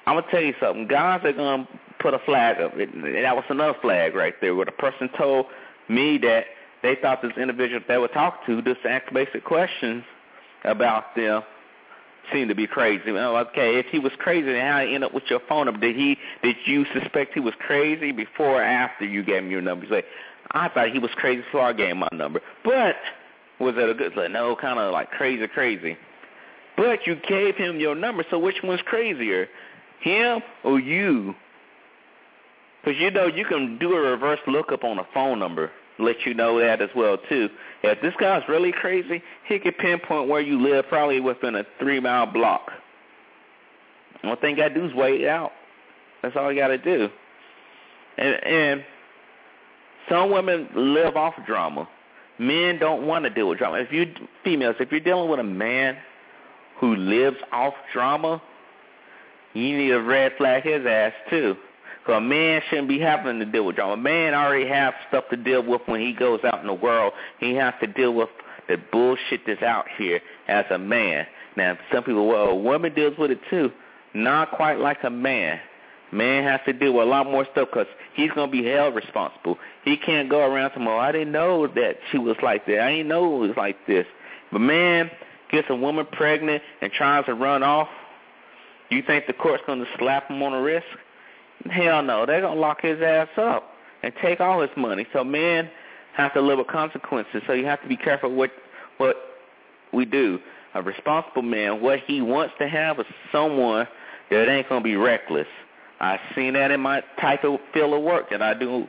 I'm 0.07 0.17
gonna 0.17 0.31
tell 0.31 0.41
you 0.41 0.55
something. 0.61 0.87
Guys 0.87 1.21
are 1.25 1.33
gonna 1.33 1.69
put 1.99 2.14
a 2.14 2.19
flag 2.21 2.59
up. 2.61 2.73
It, 2.76 2.91
that 3.23 3.37
was 3.37 3.45
another 3.50 3.76
flag 3.83 4.14
right 4.14 4.35
there, 4.41 4.55
where 4.55 4.67
the 4.67 4.73
person 4.73 5.11
told 5.19 5.47
me 5.91 6.17
that 6.19 6.47
they 6.83 6.97
thought 6.97 7.21
this 7.21 7.33
individual 7.37 7.81
they 7.87 7.99
would 7.99 8.12
talk 8.12 8.47
to 8.47 8.62
just 8.62 8.81
asked 8.88 9.12
basic 9.12 9.45
questions 9.45 10.05
about 10.64 11.14
them 11.14 11.43
seemed 12.33 12.49
to 12.49 12.55
be 12.55 12.67
crazy. 12.67 13.12
Well, 13.12 13.37
okay, 13.37 13.79
if 13.79 13.87
he 13.87 13.99
was 13.99 14.12
crazy, 14.19 14.52
then 14.52 14.71
how 14.71 14.85
he 14.85 14.95
end 14.95 15.05
up 15.05 15.14
with 15.14 15.25
your 15.29 15.41
phone 15.49 15.67
number? 15.67 15.81
Did 15.81 15.97
he? 15.97 16.17
Did 16.43 16.57
you 16.67 16.85
suspect 16.93 17.35
he 17.35 17.41
was 17.41 17.55
crazy 17.59 18.12
before 18.12 18.61
or 18.61 18.62
after 18.62 19.05
you 19.05 19.23
gave 19.23 19.45
him 19.45 19.50
your 19.50 19.62
number? 19.62 19.87
You 19.87 19.91
say, 19.91 20.02
I 20.52 20.69
thought 20.69 20.91
he 20.91 20.99
was 20.99 21.11
crazy 21.14 21.43
before 21.43 21.62
I 21.62 21.73
gave 21.73 21.91
him 21.91 21.99
my 21.99 22.09
number, 22.12 22.41
but 22.64 22.97
was 23.61 23.75
it 23.76 23.88
a 23.88 23.95
good, 23.95 24.17
like, 24.17 24.31
no, 24.31 24.57
kind 24.57 24.79
of 24.79 24.93
like 24.93 25.11
crazy, 25.11 25.47
crazy. 25.47 25.97
But 26.76 27.07
you 27.07 27.17
gave 27.29 27.57
him 27.57 27.79
your 27.79 27.95
number, 27.95 28.25
so 28.31 28.38
which 28.38 28.57
one's 28.62 28.81
crazier, 28.83 29.49
him 30.00 30.41
or 30.64 30.81
you? 30.81 31.35
Because 32.83 33.00
you 33.00 33.11
know 33.11 33.26
you 33.26 33.45
can 33.45 33.79
do 33.79 33.93
a 33.93 34.00
reverse 34.00 34.41
lookup 34.47 34.85
on 34.85 34.99
a 34.99 35.07
phone 35.14 35.38
number, 35.38 35.71
let 35.99 36.16
you 36.25 36.34
know 36.34 36.58
that 36.58 36.80
as 36.80 36.90
well 36.96 37.18
too. 37.28 37.49
If 37.82 38.00
this 38.00 38.14
guy's 38.18 38.42
really 38.49 38.72
crazy, 38.72 39.22
he 39.46 39.58
can 39.58 39.72
pinpoint 39.72 40.28
where 40.28 40.40
you 40.40 40.61
live, 40.61 40.87
probably 40.88 41.20
within 41.20 41.54
a 41.54 41.64
three 41.78 42.00
mile 42.00 42.26
block. 42.26 42.70
One 44.22 44.37
thing 44.38 44.56
gotta 44.56 44.75
do 44.75 44.84
is 44.84 44.94
wait 44.94 45.20
it 45.20 45.28
out. 45.28 45.52
That's 46.22 46.37
all 46.37 46.52
you 46.52 46.61
gotta 46.61 46.78
do. 46.78 47.08
And, 48.18 48.34
and 48.44 48.84
some 50.08 50.30
women 50.30 50.68
live 50.75 51.16
off 51.16 51.34
drama. 51.46 51.88
Men 52.38 52.78
don't 52.78 53.06
want 53.06 53.25
to 53.25 53.30
deal 53.30 53.49
with 53.49 53.58
drama. 53.58 53.78
If 53.78 53.92
you 53.92 54.12
females, 54.42 54.76
if 54.80 54.90
you're 54.90 55.00
dealing 55.00 55.30
with 55.30 55.40
a 55.40 55.44
man 55.44 55.96
who 56.78 56.96
lives 56.96 57.37
off 57.52 57.75
drama, 57.92 58.42
you 59.54 59.76
need 59.76 59.88
to 59.88 59.99
red 59.99 60.32
flag 60.38 60.64
his 60.64 60.84
ass 60.87 61.12
too. 61.30 61.56
Because 62.02 62.18
a 62.18 62.21
man 62.21 62.61
shouldn't 62.68 62.88
be 62.88 62.99
having 62.99 63.38
to 63.38 63.44
deal 63.44 63.64
with 63.64 63.76
drama. 63.76 63.92
A 63.92 63.97
man 63.97 64.35
already 64.35 64.68
has 64.68 64.92
stuff 65.09 65.25
to 65.30 65.37
deal 65.37 65.62
with 65.64 65.82
when 65.87 66.00
he 66.00 66.12
goes 66.12 66.40
out 66.44 66.61
in 66.61 66.66
the 66.66 66.75
world. 66.75 67.12
He 67.38 67.54
has 67.54 67.75
to 67.80 67.87
deal 67.87 68.12
with 68.12 68.28
the 68.68 68.76
bullshit 68.90 69.42
that's 69.47 69.62
out 69.62 69.87
here 69.97 70.21
as 70.49 70.64
a 70.71 70.78
man. 70.78 71.26
Now, 71.56 71.78
some 71.92 72.02
people, 72.02 72.26
well, 72.26 72.49
a 72.49 72.56
woman 72.56 72.94
deals 72.94 73.16
with 73.18 73.30
it 73.30 73.40
too. 73.50 73.71
not 74.14 74.50
quite 74.52 74.78
like 74.78 74.99
a 75.04 75.11
man. 75.11 75.61
Man 76.11 76.44
has 76.44 76.61
to 76.66 76.73
deal 76.75 76.92
with 76.92 77.06
a 77.06 77.11
lot 77.11 77.26
more 77.26 77.47
stuff 77.52 77.68
because 77.73 77.87
he's 78.14 78.30
going 78.32 78.50
to 78.50 78.52
be 78.52 78.68
held 78.68 78.94
responsible. 78.94 79.59
He 79.85 79.97
can't 79.97 80.28
go 80.28 80.40
around 80.40 80.73
tomorrow. 80.73 80.99
Oh, 80.99 81.00
I 81.00 81.12
didn't 81.12 81.32
know 81.32 81.66
that 81.66 81.97
she 82.11 82.18
was 82.18 82.37
like 82.42 82.66
that. 82.66 82.80
I 82.80 82.90
didn't 82.90 83.09
know 83.09 83.37
it 83.37 83.49
was 83.49 83.56
like 83.56 83.87
this. 83.87 84.04
But 84.50 84.59
man 84.59 85.11
gets 85.50 85.68
a 85.71 85.75
woman 85.75 86.06
pregnant 86.12 86.62
and 86.82 86.92
tries 86.92 87.25
to 87.26 87.35
run 87.35 87.62
off. 87.62 87.88
You 88.90 89.02
think 89.02 89.26
the 89.26 89.32
court's 89.32 89.62
going 89.66 89.78
to 89.78 89.87
slap 89.99 90.28
him 90.28 90.42
on 90.42 90.52
the 90.52 90.59
wrist? 90.59 90.87
Hell 91.71 92.02
no. 92.02 92.26
They're 92.26 92.40
to 92.40 92.52
lock 92.52 92.83
his 92.83 93.00
ass 93.00 93.28
up 93.37 93.71
and 94.02 94.12
take 94.23 94.40
all 94.40 94.61
his 94.61 94.71
money. 94.76 95.07
So 95.12 95.23
men 95.23 95.71
have 96.14 96.35
to 96.35 96.40
live 96.40 96.59
with 96.59 96.66
consequences. 96.66 97.42
So 97.47 97.52
you 97.52 97.66
have 97.66 97.83
to 97.83 97.88
be 97.88 97.97
careful 97.97 98.35
what 98.35 98.50
what 98.99 99.16
we 99.92 100.04
do. 100.04 100.38
A 100.75 100.83
responsible 100.83 101.42
man, 101.42 101.83
what 101.83 102.00
he 102.07 102.23
wants 102.23 102.54
to 102.59 102.69
have 102.69 102.99
is 102.99 103.07
someone 103.31 103.87
that 104.31 104.49
ain't 104.49 104.69
to 104.69 104.81
be 104.81 104.97
reckless. 104.97 105.47
I've 106.00 106.21
seen 106.35 106.54
that 106.54 106.71
in 106.71 106.81
my 106.81 107.02
type 107.21 107.45
of 107.45 107.61
field 107.73 107.95
of 107.95 108.02
work 108.02 108.31
that 108.31 108.42
I 108.42 108.54
do. 108.54 108.87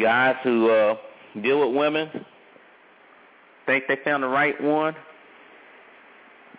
Guys 0.00 0.36
who 0.42 0.70
uh, 0.70 0.96
deal 1.42 1.66
with 1.66 1.76
women 1.76 2.10
think 3.66 3.84
they 3.86 3.98
found 4.04 4.22
the 4.22 4.28
right 4.28 4.60
one. 4.62 4.94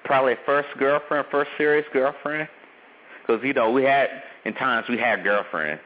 Probably 0.06 0.36
first 0.46 0.70
girlfriend, 0.78 1.28
first 1.30 1.52
serious 1.58 1.86
girlfriend. 1.92 2.48
Because, 3.22 3.44
you 3.44 3.54
know, 3.54 3.72
we 3.72 3.84
had, 3.84 4.10
in 4.46 4.54
times 4.54 4.88
we 4.90 4.98
had 4.98 5.24
girlfriends. 5.24 5.82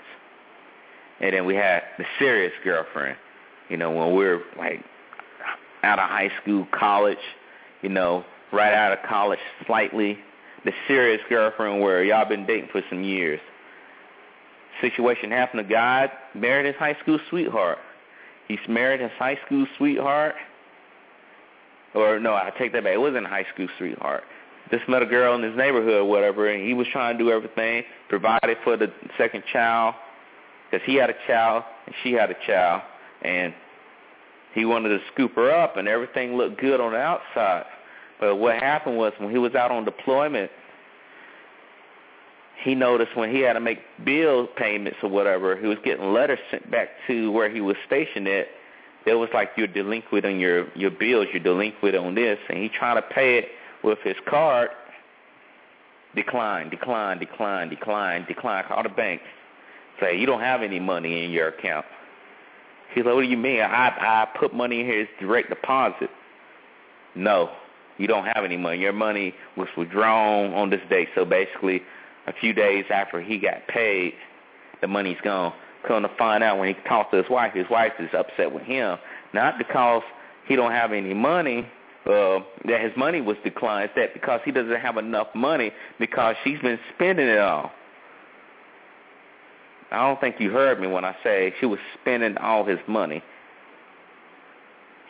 And 1.19 1.33
then 1.33 1.45
we 1.45 1.55
had 1.55 1.83
the 1.97 2.05
serious 2.19 2.53
girlfriend. 2.63 3.17
You 3.69 3.77
know, 3.77 3.91
when 3.91 4.15
we 4.15 4.25
were, 4.25 4.41
like, 4.57 4.83
out 5.83 5.99
of 5.99 6.09
high 6.09 6.31
school, 6.41 6.67
college, 6.71 7.17
you 7.81 7.89
know, 7.89 8.25
right 8.51 8.73
out 8.73 8.91
of 8.91 8.99
college 9.07 9.39
slightly 9.65 10.17
the 10.65 10.71
serious 10.87 11.21
girlfriend 11.29 11.81
where 11.81 12.03
y'all 12.03 12.27
been 12.27 12.45
dating 12.45 12.69
for 12.71 12.81
some 12.89 13.03
years. 13.03 13.39
Situation 14.81 15.31
happened 15.31 15.67
to 15.67 15.69
God, 15.69 16.09
married 16.33 16.65
his 16.65 16.75
high 16.75 16.97
school 17.01 17.19
sweetheart. 17.29 17.77
He's 18.47 18.59
married 18.67 19.01
his 19.01 19.11
high 19.17 19.37
school 19.45 19.65
sweetheart. 19.77 20.35
Or 21.93 22.19
no, 22.19 22.33
I 22.33 22.51
take 22.57 22.73
that 22.73 22.83
back. 22.83 22.93
It 22.93 22.99
wasn't 22.99 23.25
a 23.25 23.29
high 23.29 23.45
school 23.53 23.67
sweetheart. 23.77 24.23
Just 24.71 24.87
met 24.87 25.01
a 25.01 25.05
girl 25.05 25.35
in 25.35 25.43
his 25.43 25.55
neighborhood 25.55 25.93
or 25.93 26.05
whatever, 26.05 26.47
and 26.47 26.65
he 26.65 26.73
was 26.73 26.87
trying 26.91 27.17
to 27.17 27.23
do 27.23 27.31
everything, 27.31 27.83
provided 28.09 28.57
for 28.63 28.77
the 28.77 28.91
second 29.17 29.43
child, 29.51 29.93
because 30.69 30.85
he 30.85 30.95
had 30.95 31.09
a 31.09 31.15
child 31.27 31.63
and 31.85 31.95
she 32.01 32.13
had 32.13 32.31
a 32.31 32.35
child, 32.47 32.81
and 33.21 33.53
he 34.53 34.65
wanted 34.65 34.89
to 34.89 34.99
scoop 35.13 35.35
her 35.35 35.51
up, 35.51 35.77
and 35.77 35.87
everything 35.87 36.35
looked 36.35 36.59
good 36.59 36.79
on 36.79 36.93
the 36.93 36.97
outside. 36.97 37.65
But 38.19 38.37
what 38.37 38.55
happened 38.59 38.97
was 38.97 39.13
when 39.17 39.31
he 39.31 39.37
was 39.37 39.53
out 39.53 39.71
on 39.71 39.83
deployment, 39.83 40.49
he 42.63 42.75
noticed 42.75 43.15
when 43.15 43.31
he 43.31 43.41
had 43.41 43.53
to 43.53 43.59
make 43.59 43.79
bill 44.05 44.47
payments 44.47 44.97
or 45.03 45.09
whatever, 45.09 45.57
he 45.57 45.67
was 45.67 45.77
getting 45.83 46.13
letters 46.13 46.39
sent 46.49 46.69
back 46.71 46.89
to 47.07 47.31
where 47.31 47.49
he 47.49 47.59
was 47.61 47.75
stationed 47.85 48.27
at. 48.27 48.47
It 49.05 49.15
was 49.15 49.29
like 49.33 49.51
you're 49.57 49.67
delinquent 49.67 50.25
on 50.25 50.39
your 50.39 50.71
your 50.77 50.91
bills, 50.91 51.27
you're 51.33 51.43
delinquent 51.43 51.95
on 51.95 52.15
this, 52.15 52.39
and 52.47 52.57
he 52.57 52.69
tried 52.69 52.95
to 52.95 53.01
pay 53.01 53.37
it 53.39 53.49
with 53.83 53.99
his 54.03 54.15
card. 54.27 54.69
Decline, 56.15 56.69
decline, 56.69 57.19
decline, 57.19 57.69
decline, 57.69 58.25
decline. 58.27 58.63
Call 58.67 58.83
the 58.83 58.89
bank. 58.89 59.21
Say 59.99 60.17
you 60.17 60.25
don't 60.25 60.41
have 60.41 60.61
any 60.61 60.79
money 60.79 61.25
in 61.25 61.31
your 61.31 61.49
account. 61.49 61.85
He's 62.93 63.03
like, 63.03 63.15
what 63.15 63.21
do 63.21 63.27
you 63.27 63.37
mean? 63.37 63.61
I 63.61 63.89
I 63.89 64.27
put 64.37 64.53
money 64.53 64.81
in 64.81 64.85
here 64.85 65.01
as 65.01 65.07
direct 65.19 65.49
deposit. 65.49 66.09
No, 67.15 67.51
you 67.97 68.07
don't 68.07 68.25
have 68.25 68.43
any 68.43 68.57
money. 68.57 68.79
Your 68.79 68.93
money 68.93 69.33
was 69.57 69.67
withdrawn 69.75 70.53
on 70.53 70.69
this 70.69 70.81
date. 70.89 71.09
So 71.15 71.25
basically, 71.25 71.81
a 72.27 72.33
few 72.33 72.53
days 72.53 72.85
after 72.89 73.21
he 73.21 73.39
got 73.39 73.67
paid, 73.67 74.13
the 74.81 74.87
money's 74.87 75.17
gone. 75.23 75.53
Come 75.87 76.03
to 76.03 76.11
find 76.17 76.43
out 76.43 76.59
when 76.59 76.73
he 76.73 76.81
talked 76.87 77.11
to 77.11 77.17
his 77.21 77.29
wife, 77.29 77.53
his 77.53 77.69
wife 77.69 77.91
is 77.99 78.09
upset 78.13 78.53
with 78.53 78.63
him, 78.63 78.97
not 79.33 79.57
because 79.57 80.01
he 80.47 80.55
don't 80.55 80.71
have 80.71 80.93
any 80.93 81.13
money, 81.13 81.67
uh, 82.05 82.39
that 82.65 82.81
his 82.81 82.91
money 82.97 83.21
was 83.21 83.37
declined. 83.43 83.85
It's 83.85 83.95
that 83.95 84.13
because 84.13 84.41
he 84.43 84.51
doesn't 84.51 84.79
have 84.79 84.97
enough 84.97 85.27
money 85.33 85.71
because 85.99 86.35
she's 86.43 86.59
been 86.59 86.79
spending 86.95 87.27
it 87.27 87.39
all. 87.39 87.71
I 89.91 90.07
don't 90.07 90.19
think 90.19 90.39
you 90.39 90.49
heard 90.49 90.81
me 90.81 90.87
when 90.87 91.05
I 91.05 91.15
say 91.23 91.53
she 91.59 91.65
was 91.65 91.79
spending 92.01 92.37
all 92.37 92.65
his 92.65 92.79
money. 92.87 93.21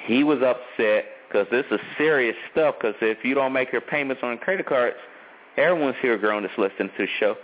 He 0.05 0.23
was 0.23 0.39
upset 0.41 1.05
because 1.27 1.47
this 1.49 1.65
is 1.71 1.79
serious 1.97 2.35
stuff. 2.51 2.75
Because 2.79 2.95
if 3.01 3.23
you 3.23 3.33
don't 3.33 3.53
make 3.53 3.71
your 3.71 3.81
payments 3.81 4.21
on 4.23 4.37
credit 4.39 4.65
cards, 4.65 4.97
everyone's 5.57 5.95
here, 6.01 6.17
girl, 6.17 6.41
that's 6.41 6.53
listening 6.57 6.89
to 6.97 7.05
the 7.05 7.07
show. 7.19 7.35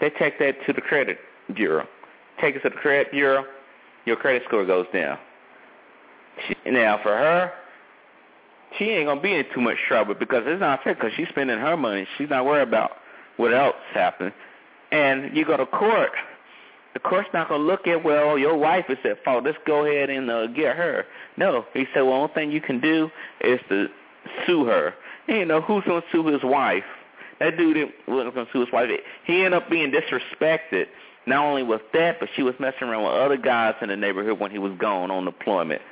They 0.00 0.10
take 0.10 0.38
that 0.38 0.56
to 0.66 0.72
the 0.72 0.80
credit 0.80 1.18
bureau. 1.54 1.86
Take 2.40 2.56
it 2.56 2.62
to 2.62 2.70
the 2.70 2.76
credit 2.76 3.12
bureau, 3.12 3.44
your 4.06 4.16
credit 4.16 4.42
score 4.46 4.66
goes 4.66 4.86
down. 4.92 5.18
She, 6.48 6.70
now, 6.70 6.98
for 7.02 7.10
her, 7.16 7.52
she 8.78 8.90
ain't 8.90 9.06
gonna 9.06 9.20
be 9.20 9.34
in 9.34 9.44
too 9.54 9.60
much 9.60 9.76
trouble 9.88 10.14
because 10.14 10.44
it's 10.46 10.60
not 10.60 10.82
fair. 10.82 10.94
Because 10.94 11.12
she's 11.16 11.28
spending 11.28 11.58
her 11.58 11.76
money. 11.76 12.06
She's 12.18 12.30
not 12.30 12.44
worried 12.44 12.68
about 12.68 12.92
what 13.36 13.52
else 13.52 13.76
happened. 13.92 14.32
And 14.92 15.36
you 15.36 15.44
go 15.44 15.56
to 15.56 15.66
court 15.66 16.12
the 16.94 17.00
court's 17.00 17.28
not 17.34 17.48
to 17.48 17.56
look 17.56 17.86
at, 17.88 18.04
well, 18.04 18.38
your 18.38 18.56
wife 18.56 18.86
is 18.88 18.98
at 19.04 19.22
fault. 19.24 19.44
Let's 19.44 19.58
go 19.66 19.84
ahead 19.84 20.10
and 20.10 20.30
uh, 20.30 20.46
get 20.46 20.76
her. 20.76 21.04
No. 21.36 21.66
He 21.74 21.86
said, 21.92 22.02
well, 22.02 22.14
only 22.14 22.32
thing 22.32 22.52
you 22.52 22.60
can 22.60 22.80
do 22.80 23.10
is 23.40 23.58
to 23.68 23.88
sue 24.46 24.64
her. 24.64 24.94
And, 25.26 25.38
you 25.38 25.44
know, 25.44 25.60
who's 25.60 25.84
to 25.84 26.02
sue 26.12 26.24
his 26.26 26.42
wife? 26.44 26.84
That 27.40 27.56
dude 27.56 27.92
wasn't 28.06 28.36
to 28.36 28.46
sue 28.52 28.60
his 28.60 28.72
wife. 28.72 28.88
He 29.26 29.44
ended 29.44 29.54
up 29.54 29.68
being 29.68 29.92
disrespected, 29.92 30.86
not 31.26 31.44
only 31.44 31.64
with 31.64 31.82
that, 31.94 32.20
but 32.20 32.28
she 32.36 32.44
was 32.44 32.54
messing 32.60 32.86
around 32.86 33.02
with 33.02 33.12
other 33.12 33.36
guys 33.36 33.74
in 33.82 33.88
the 33.88 33.96
neighborhood 33.96 34.38
when 34.38 34.52
he 34.52 34.58
was 34.58 34.72
gone 34.78 35.10
on 35.10 35.24
deployment. 35.24 35.82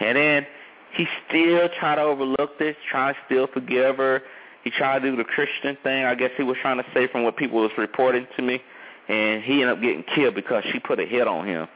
And 0.00 0.16
then 0.16 0.46
he 0.92 1.06
still 1.28 1.68
tried 1.78 1.96
to 1.96 2.02
overlook 2.02 2.58
this, 2.58 2.76
tried 2.90 3.12
to 3.12 3.18
still 3.26 3.46
forgive 3.52 3.96
her. 3.96 4.22
He 4.64 4.70
tried 4.70 5.00
to 5.00 5.10
do 5.10 5.16
the 5.16 5.24
Christian 5.24 5.76
thing. 5.82 6.04
I 6.04 6.14
guess 6.14 6.30
he 6.36 6.42
was 6.42 6.56
trying 6.60 6.78
to 6.78 6.86
say 6.94 7.06
from 7.06 7.22
what 7.22 7.36
people 7.36 7.60
was 7.60 7.70
reporting 7.76 8.26
to 8.36 8.42
me 8.42 8.60
and 9.08 9.42
he 9.42 9.62
ended 9.62 9.68
up 9.68 9.80
getting 9.80 10.04
killed 10.14 10.34
because 10.34 10.64
she 10.72 10.80
put 10.80 10.98
a 10.98 11.06
hit 11.06 11.28
on 11.28 11.46
him. 11.46 11.68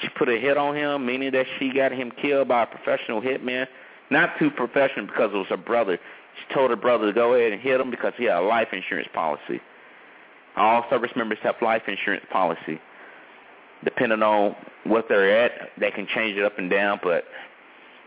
She 0.00 0.08
put 0.08 0.28
a 0.28 0.38
hit 0.38 0.56
on 0.56 0.74
him, 0.74 1.06
meaning 1.06 1.30
that 1.32 1.46
she 1.58 1.72
got 1.72 1.92
him 1.92 2.10
killed 2.10 2.48
by 2.48 2.62
a 2.62 2.66
professional 2.66 3.20
hitman. 3.20 3.66
Not 4.10 4.38
too 4.38 4.50
professional 4.50 5.06
because 5.06 5.30
it 5.32 5.36
was 5.36 5.46
her 5.48 5.56
brother. 5.56 5.98
She 6.38 6.54
told 6.54 6.70
her 6.70 6.76
brother 6.76 7.06
to 7.06 7.12
go 7.12 7.34
ahead 7.34 7.52
and 7.52 7.60
hit 7.60 7.80
him 7.80 7.90
because 7.90 8.12
he 8.16 8.24
had 8.24 8.38
a 8.38 8.40
life 8.40 8.68
insurance 8.72 9.08
policy. 9.12 9.60
All 10.56 10.84
service 10.90 11.10
members 11.16 11.38
have 11.42 11.56
life 11.62 11.82
insurance 11.86 12.24
policy. 12.30 12.80
Depending 13.84 14.22
on 14.22 14.56
what 14.84 15.06
they're 15.08 15.44
at, 15.44 15.70
they 15.78 15.90
can 15.90 16.06
change 16.14 16.38
it 16.38 16.44
up 16.44 16.58
and 16.58 16.70
down, 16.70 17.00
but 17.02 17.24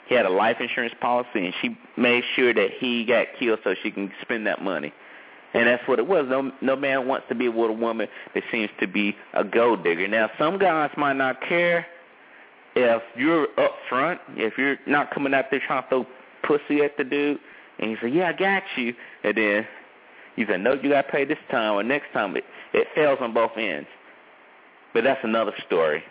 he 0.08 0.16
had 0.16 0.26
a 0.26 0.30
life 0.30 0.58
insurance 0.60 0.94
policy, 1.02 1.46
and 1.46 1.54
she 1.62 1.78
made 1.98 2.24
sure 2.36 2.54
that 2.54 2.72
he 2.80 3.06
got 3.06 3.28
killed 3.40 3.60
so 3.64 3.76
she 3.84 3.92
can 3.92 4.12
spend 4.22 4.48
that 4.48 4.62
money. 4.62 4.94
And 5.54 5.68
that's 5.68 5.88
what 5.88 6.00
it 6.00 6.08
was. 6.08 6.26
No, 6.30 6.52
no 6.62 6.76
man 6.76 7.08
wants 7.08 7.28
to 7.30 7.36
be 7.36 7.50
with 7.50 7.70
a 7.70 7.74
woman 7.74 8.08
that 8.34 8.44
seems 8.52 8.70
to 8.80 8.88
be 8.88 9.16
a 9.34 9.44
gold 9.44 9.84
digger. 9.84 10.08
Now, 10.08 10.30
some 10.38 10.60
guys 10.60 10.92
might 10.98 11.14
not 11.14 11.42
care 11.42 11.86
if 12.76 13.02
you're 13.16 13.48
up 13.58 13.76
front, 13.90 14.22
if 14.36 14.58
you're 14.58 14.78
not 14.86 15.12
coming 15.12 15.34
out 15.34 15.46
there 15.50 15.62
trying 15.66 15.84
to 15.84 15.90
throw 15.90 16.06
pussy 16.44 16.82
at 16.82 16.96
the 16.98 17.04
dude, 17.04 17.40
and 17.80 17.92
you 17.92 17.98
say, 18.02 18.10
yeah, 18.10 18.30
I 18.30 18.34
got 18.34 18.64
you, 18.76 18.94
and 19.24 19.36
then 19.36 19.68
you 20.36 20.46
say, 20.48 20.58
no, 20.58 20.74
you 20.74 20.90
got 20.90 21.04
to 21.04 21.12
pay 21.12 21.26
this 21.26 21.38
time 21.50 21.74
or 21.74 21.84
next 21.84 22.12
time. 22.14 22.36
It, 22.36 22.44
it 22.74 22.88
fails 22.94 23.18
on 23.22 23.34
both 23.34 23.52
ends. 23.58 23.88
But 24.94 25.04
that's 25.04 25.20
another 25.24 25.54
story. 25.66 26.04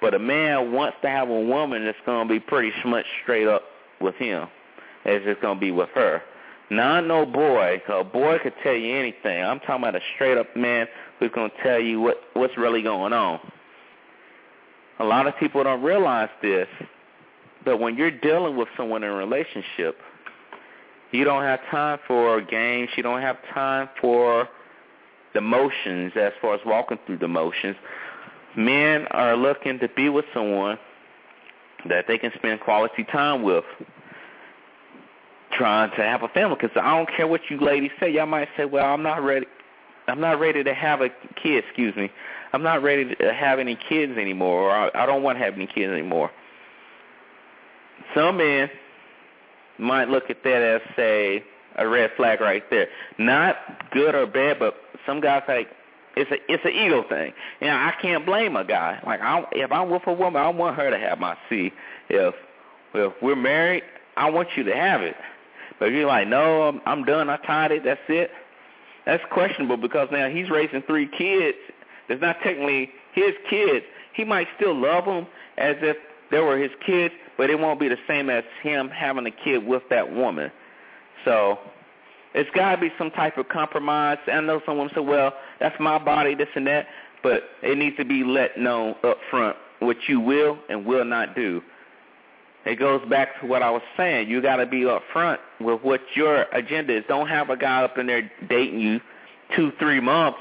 But 0.00 0.14
a 0.14 0.18
man 0.18 0.72
wants 0.72 0.96
to 1.02 1.08
have 1.08 1.28
a 1.28 1.40
woman 1.40 1.84
that's 1.84 1.98
going 2.06 2.26
to 2.26 2.32
be 2.32 2.40
pretty 2.40 2.72
much 2.84 3.04
straight 3.22 3.46
up 3.46 3.62
with 4.00 4.14
him 4.16 4.48
it's 5.04 5.40
going 5.40 5.56
to 5.56 5.60
be 5.60 5.70
with 5.70 5.88
her. 5.94 6.22
Not 6.70 7.06
no 7.06 7.26
boy. 7.26 7.82
A 7.88 8.04
boy 8.04 8.38
could 8.42 8.54
tell 8.62 8.74
you 8.74 8.96
anything. 8.96 9.42
I'm 9.42 9.58
talking 9.60 9.82
about 9.82 9.96
a 9.96 10.00
straight 10.14 10.38
up 10.38 10.54
man 10.56 10.86
who's 11.18 11.30
going 11.34 11.50
to 11.50 11.62
tell 11.62 11.80
you 11.80 12.00
what 12.00 12.18
what's 12.34 12.56
really 12.56 12.82
going 12.82 13.12
on. 13.12 13.40
A 15.00 15.04
lot 15.04 15.26
of 15.26 15.36
people 15.38 15.64
don't 15.64 15.82
realize 15.82 16.28
this, 16.42 16.68
but 17.64 17.78
when 17.80 17.96
you're 17.96 18.10
dealing 18.10 18.56
with 18.56 18.68
someone 18.76 19.02
in 19.02 19.10
a 19.10 19.14
relationship, 19.14 19.96
you 21.10 21.24
don't 21.24 21.42
have 21.42 21.60
time 21.70 21.98
for 22.06 22.40
games. 22.40 22.90
You 22.96 23.02
don't 23.02 23.22
have 23.22 23.38
time 23.52 23.88
for 24.00 24.48
the 25.34 25.40
motions 25.40 26.12
as 26.16 26.32
far 26.40 26.54
as 26.54 26.60
walking 26.64 26.98
through 27.06 27.18
the 27.18 27.28
motions. 27.28 27.76
Men 28.56 29.06
are 29.10 29.36
looking 29.36 29.78
to 29.78 29.88
be 29.88 30.08
with 30.08 30.24
someone 30.34 30.78
that 31.88 32.06
they 32.08 32.18
can 32.18 32.32
spend 32.34 32.60
quality 32.60 33.04
time 33.04 33.42
with 33.42 33.64
trying 35.52 35.90
to 35.90 36.02
have 36.02 36.22
a 36.22 36.28
family 36.28 36.56
because 36.60 36.76
I 36.76 36.96
don't 36.96 37.08
care 37.16 37.26
what 37.26 37.42
you 37.48 37.58
ladies 37.58 37.90
say. 37.98 38.10
Y'all 38.10 38.26
might 38.26 38.48
say, 38.56 38.64
"Well, 38.64 38.84
I'm 38.84 39.02
not 39.02 39.22
ready. 39.22 39.46
I'm 40.08 40.20
not 40.20 40.40
ready 40.40 40.62
to 40.64 40.74
have 40.74 41.00
a 41.00 41.08
kid." 41.42 41.64
Excuse 41.64 41.94
me. 41.96 42.10
I'm 42.52 42.62
not 42.62 42.82
ready 42.82 43.14
to 43.14 43.32
have 43.32 43.58
any 43.58 43.76
kids 43.76 44.18
anymore, 44.18 44.62
or 44.62 44.70
I, 44.70 44.90
I 44.94 45.06
don't 45.06 45.22
want 45.22 45.38
to 45.38 45.44
have 45.44 45.54
any 45.54 45.66
kids 45.66 45.92
anymore. 45.92 46.30
Some 48.14 48.38
men 48.38 48.68
might 49.78 50.08
look 50.08 50.30
at 50.30 50.42
that 50.42 50.62
as 50.62 50.80
say, 50.96 51.44
a 51.76 51.86
red 51.86 52.10
flag 52.16 52.40
right 52.40 52.68
there. 52.70 52.88
Not 53.18 53.56
good 53.92 54.14
or 54.14 54.26
bad, 54.26 54.58
but 54.58 54.74
some 55.06 55.20
guys 55.20 55.42
like 55.46 55.68
it's 56.16 56.30
a 56.30 56.52
it's 56.52 56.64
an 56.64 56.72
ego 56.72 57.04
thing. 57.08 57.32
And 57.60 57.70
I 57.70 57.94
can't 58.00 58.26
blame 58.26 58.56
a 58.56 58.64
guy. 58.64 59.00
Like 59.06 59.20
I 59.20 59.44
if 59.52 59.72
I'm 59.72 59.90
with 59.90 60.02
a 60.06 60.12
woman, 60.12 60.42
I 60.42 60.48
want 60.48 60.76
her 60.76 60.90
to 60.90 60.98
have 60.98 61.18
my 61.18 61.36
C. 61.48 61.72
If 62.08 62.34
if 62.94 63.12
we're 63.22 63.36
married, 63.36 63.82
I 64.16 64.30
want 64.30 64.48
you 64.56 64.64
to 64.64 64.74
have 64.74 65.02
it. 65.02 65.16
But 65.78 65.88
if 65.88 65.94
you're 65.94 66.06
like, 66.06 66.28
no, 66.28 66.62
I'm, 66.62 66.80
I'm 66.84 67.04
done. 67.04 67.30
I 67.30 67.36
tied 67.38 67.72
it. 67.72 67.84
That's 67.84 68.00
it. 68.08 68.30
That's 69.06 69.22
questionable 69.30 69.76
because 69.76 70.08
now 70.12 70.28
he's 70.28 70.50
raising 70.50 70.82
three 70.82 71.06
kids. 71.06 71.56
It's 72.08 72.20
not 72.20 72.36
technically 72.42 72.90
his 73.12 73.32
kids. 73.48 73.84
He 74.12 74.24
might 74.24 74.48
still 74.56 74.74
love 74.74 75.06
them 75.06 75.26
as 75.56 75.76
if 75.80 75.96
they 76.30 76.40
were 76.40 76.58
his 76.58 76.70
kids, 76.84 77.14
but 77.38 77.50
it 77.50 77.58
won't 77.58 77.80
be 77.80 77.88
the 77.88 77.98
same 78.06 78.28
as 78.28 78.44
him 78.62 78.88
having 78.88 79.26
a 79.26 79.30
kid 79.30 79.66
with 79.66 79.82
that 79.90 80.12
woman. 80.12 80.50
So 81.24 81.58
it's 82.34 82.50
got 82.54 82.76
to 82.76 82.80
be 82.80 82.92
some 82.96 83.10
type 83.10 83.38
of 83.38 83.48
compromise. 83.48 84.18
I 84.26 84.40
know 84.40 84.60
someone 84.64 84.90
said, 84.94 85.06
well, 85.06 85.32
that's 85.58 85.78
my 85.80 85.98
body, 85.98 86.34
this 86.34 86.48
and 86.54 86.66
that, 86.66 86.86
but 87.22 87.42
it 87.62 87.76
needs 87.76 87.96
to 87.96 88.04
be 88.04 88.22
let 88.24 88.58
known 88.58 88.94
up 89.02 89.18
front 89.30 89.56
what 89.80 89.96
you 90.08 90.20
will 90.20 90.58
and 90.68 90.84
will 90.84 91.04
not 91.04 91.34
do. 91.34 91.62
It 92.66 92.78
goes 92.78 93.00
back 93.08 93.40
to 93.40 93.46
what 93.46 93.62
I 93.62 93.70
was 93.70 93.82
saying. 93.96 94.28
You 94.28 94.42
got 94.42 94.56
to 94.56 94.66
be 94.66 94.84
up 94.86 95.02
front 95.12 95.40
with 95.60 95.80
what 95.82 96.00
your 96.14 96.42
agenda 96.52 96.98
is. 96.98 97.04
Don't 97.08 97.28
have 97.28 97.48
a 97.48 97.56
guy 97.56 97.82
up 97.82 97.96
in 97.96 98.06
there 98.06 98.30
dating 98.48 98.80
you 98.80 99.00
two, 99.56 99.72
three 99.78 100.00
months, 100.00 100.38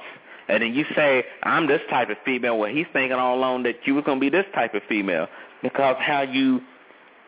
and 0.50 0.62
then 0.62 0.74
you 0.74 0.86
say, 0.96 1.24
I'm 1.44 1.68
this 1.68 1.82
type 1.90 2.10
of 2.10 2.18
female. 2.26 2.60
Well, 2.60 2.72
he's 2.72 2.88
thinking 2.92 3.18
all 3.18 3.38
along 3.38 3.64
that 3.64 3.76
you 3.86 3.96
were 3.96 4.02
going 4.02 4.20
to 4.20 4.22
be 4.22 4.30
this 4.30 4.46
type 4.54 4.74
of 4.74 4.82
female 4.90 5.28
because 5.64 5.96
how 6.00 6.22
you 6.22 6.62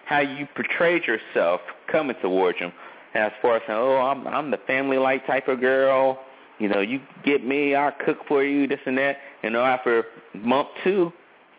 how 0.05 0.19
you 0.19 0.45
portrayed 0.55 1.03
yourself 1.05 1.61
coming 1.89 2.15
towards 2.21 2.57
him 2.57 2.73
as 3.13 3.31
far 3.41 3.57
as 3.57 3.63
saying, 3.67 3.79
oh, 3.79 3.97
I'm 3.97 4.27
I'm 4.27 4.51
the 4.51 4.59
family 4.67 4.97
like 4.97 5.25
type 5.27 5.47
of 5.47 5.59
girl. 5.59 6.19
You 6.59 6.69
know, 6.69 6.79
you 6.81 7.01
get 7.25 7.45
me, 7.45 7.73
I'll 7.75 7.93
cook 8.05 8.19
for 8.27 8.43
you, 8.43 8.67
this 8.67 8.79
and 8.85 8.97
that. 8.97 9.17
You 9.43 9.49
know, 9.49 9.63
after 9.63 10.05
month 10.35 10.67
two, 10.83 11.11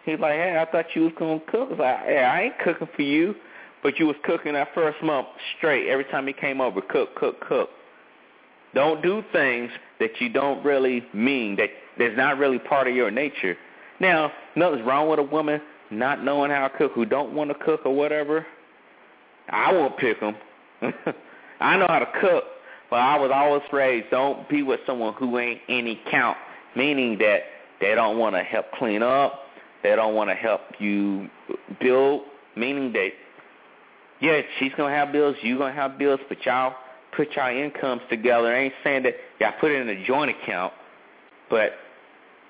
he's 0.04 0.18
like, 0.18 0.34
hey, 0.34 0.58
I 0.58 0.70
thought 0.70 0.86
you 0.94 1.02
was 1.02 1.12
gonna 1.18 1.40
cook. 1.40 1.68
I 1.68 1.70
was 1.70 1.78
like, 1.78 1.98
yeah, 2.08 2.32
I 2.32 2.42
ain't 2.42 2.58
cooking 2.60 2.88
for 2.94 3.02
you, 3.02 3.34
but 3.82 3.98
you 3.98 4.06
was 4.06 4.16
cooking 4.24 4.52
that 4.54 4.68
first 4.74 5.02
month 5.02 5.26
straight. 5.58 5.88
Every 5.88 6.04
time 6.04 6.26
he 6.26 6.32
came 6.32 6.60
over, 6.60 6.80
cook, 6.80 7.14
cook, 7.16 7.40
cook. 7.40 7.70
Don't 8.74 9.02
do 9.02 9.22
things 9.32 9.70
that 10.00 10.20
you 10.20 10.28
don't 10.28 10.64
really 10.64 11.04
mean, 11.12 11.56
that 11.56 11.68
that's 11.98 12.16
not 12.16 12.38
really 12.38 12.58
part 12.58 12.88
of 12.88 12.94
your 12.94 13.10
nature. 13.10 13.56
Now, 14.00 14.32
nothing's 14.56 14.86
wrong 14.86 15.08
with 15.10 15.18
a 15.18 15.22
woman 15.22 15.60
not 15.90 16.24
knowing 16.24 16.50
how 16.50 16.66
to 16.68 16.78
cook, 16.78 16.92
who 16.92 17.04
don't 17.04 17.34
want 17.34 17.50
to 17.50 17.54
cook 17.54 17.82
or 17.84 17.94
whatever. 17.94 18.46
I 19.50 19.72
won't 19.72 19.96
pick 19.98 20.18
them. 20.20 20.34
I 21.62 21.76
know 21.76 21.86
how 21.88 22.00
to 22.00 22.12
cook, 22.20 22.44
but 22.90 22.96
I 22.96 23.18
was 23.18 23.30
always 23.32 23.62
raised 23.72 24.10
don't 24.10 24.48
be 24.48 24.62
with 24.62 24.80
someone 24.86 25.14
who 25.14 25.38
ain't 25.38 25.60
any 25.68 26.00
count, 26.10 26.36
meaning 26.76 27.18
that 27.18 27.40
they 27.80 27.94
don't 27.94 28.18
want 28.18 28.34
to 28.34 28.42
help 28.42 28.66
clean 28.72 29.02
up, 29.02 29.40
they 29.82 29.96
don't 29.96 30.14
want 30.14 30.30
to 30.30 30.34
help 30.34 30.60
you 30.78 31.28
build, 31.80 32.22
meaning 32.56 32.92
that 32.92 33.10
yeah, 34.20 34.42
she's 34.58 34.72
gonna 34.76 34.94
have 34.94 35.10
bills, 35.10 35.34
you 35.42 35.58
gonna 35.58 35.74
have 35.74 35.98
bills, 35.98 36.20
but 36.28 36.44
y'all 36.46 36.74
put 37.16 37.32
y'all 37.34 37.54
incomes 37.54 38.02
together. 38.08 38.54
I 38.54 38.64
ain't 38.64 38.74
saying 38.84 39.02
that 39.02 39.14
y'all 39.40 39.52
put 39.60 39.72
it 39.72 39.80
in 39.80 39.88
a 39.88 40.04
joint 40.06 40.30
account, 40.30 40.72
but 41.50 41.72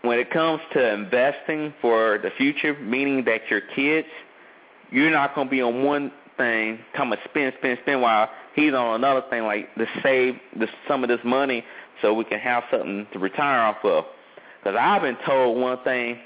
when 0.03 0.18
it 0.18 0.31
comes 0.31 0.61
to 0.75 0.92
investing 0.92 1.72
for 1.81 2.18
the 2.22 2.31
future, 2.37 2.77
meaning 2.79 3.25
that 3.25 3.42
your 3.48 3.62
kids, 3.75 4.09
you're 4.90 5.11
not 5.11 5.35
gonna 5.35 5.48
be 5.48 5.62
on 5.62 5.83
one 5.83 6.12
thing, 6.37 6.79
come 6.97 7.12
and 7.12 7.21
spend, 7.25 7.55
spend, 7.59 7.79
spend 7.83 8.03
while 8.03 8.29
he's 8.55 8.73
on 8.73 8.97
another 8.97 9.23
thing 9.31 9.45
like 9.45 9.75
to 9.77 9.87
save 10.03 10.35
the, 10.59 10.66
some 10.88 11.03
of 11.03 11.09
this 11.09 11.21
money 11.25 11.64
so 12.01 12.14
we 12.14 12.25
can 12.25 12.38
have 12.38 12.64
something 12.71 13.07
to 13.12 13.18
retire 13.18 13.61
off 13.61 13.85
of. 13.85 14.05
Because 14.62 14.77
I've 14.81 15.03
been 15.03 15.16
told 15.27 15.59
one 15.59 15.79
thing 15.85 16.18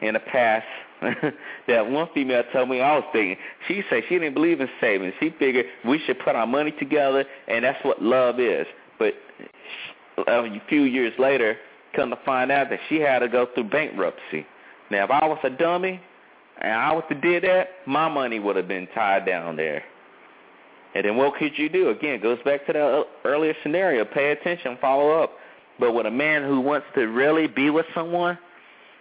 in 0.00 0.14
the 0.14 0.20
past 0.20 0.66
that 1.68 1.90
one 1.90 2.08
female 2.14 2.42
told 2.52 2.68
me 2.68 2.80
I 2.80 2.96
was 2.96 3.04
thinking. 3.12 3.36
She 3.68 3.82
said 3.90 4.02
she 4.08 4.18
didn't 4.18 4.34
believe 4.34 4.60
in 4.60 4.68
saving. 4.80 5.12
She 5.20 5.34
figured 5.38 5.66
we 5.84 6.00
should 6.06 6.18
put 6.20 6.36
our 6.36 6.46
money 6.46 6.72
together, 6.72 7.24
and 7.48 7.64
that's 7.64 7.82
what 7.84 8.02
love 8.02 8.38
is. 8.40 8.66
But 8.98 9.14
a 10.26 10.60
few 10.68 10.82
years 10.82 11.12
later, 11.18 11.56
come 11.94 12.10
to 12.10 12.18
find 12.24 12.50
out 12.50 12.70
that 12.70 12.78
she 12.88 13.00
had 13.00 13.20
to 13.20 13.28
go 13.28 13.46
through 13.54 13.70
bankruptcy. 13.70 14.46
Now, 14.90 15.04
if 15.04 15.10
I 15.10 15.26
was 15.26 15.38
a 15.42 15.50
dummy 15.50 16.00
and 16.60 16.72
I 16.72 16.92
was 16.92 17.04
to 17.08 17.14
did 17.14 17.44
that, 17.44 17.68
my 17.86 18.08
money 18.08 18.38
would 18.38 18.56
have 18.56 18.68
been 18.68 18.86
tied 18.94 19.26
down 19.26 19.56
there. 19.56 19.82
And 20.94 21.04
then 21.04 21.16
what 21.16 21.34
could 21.36 21.56
you 21.56 21.68
do? 21.68 21.88
Again, 21.88 22.14
it 22.14 22.22
goes 22.22 22.38
back 22.44 22.66
to 22.66 22.72
the 22.72 23.04
earlier 23.24 23.54
scenario. 23.62 24.04
Pay 24.04 24.32
attention, 24.32 24.76
follow 24.80 25.22
up. 25.22 25.32
But 25.80 25.92
with 25.94 26.06
a 26.06 26.10
man 26.10 26.42
who 26.42 26.60
wants 26.60 26.86
to 26.94 27.06
really 27.06 27.46
be 27.46 27.70
with 27.70 27.86
someone, 27.94 28.38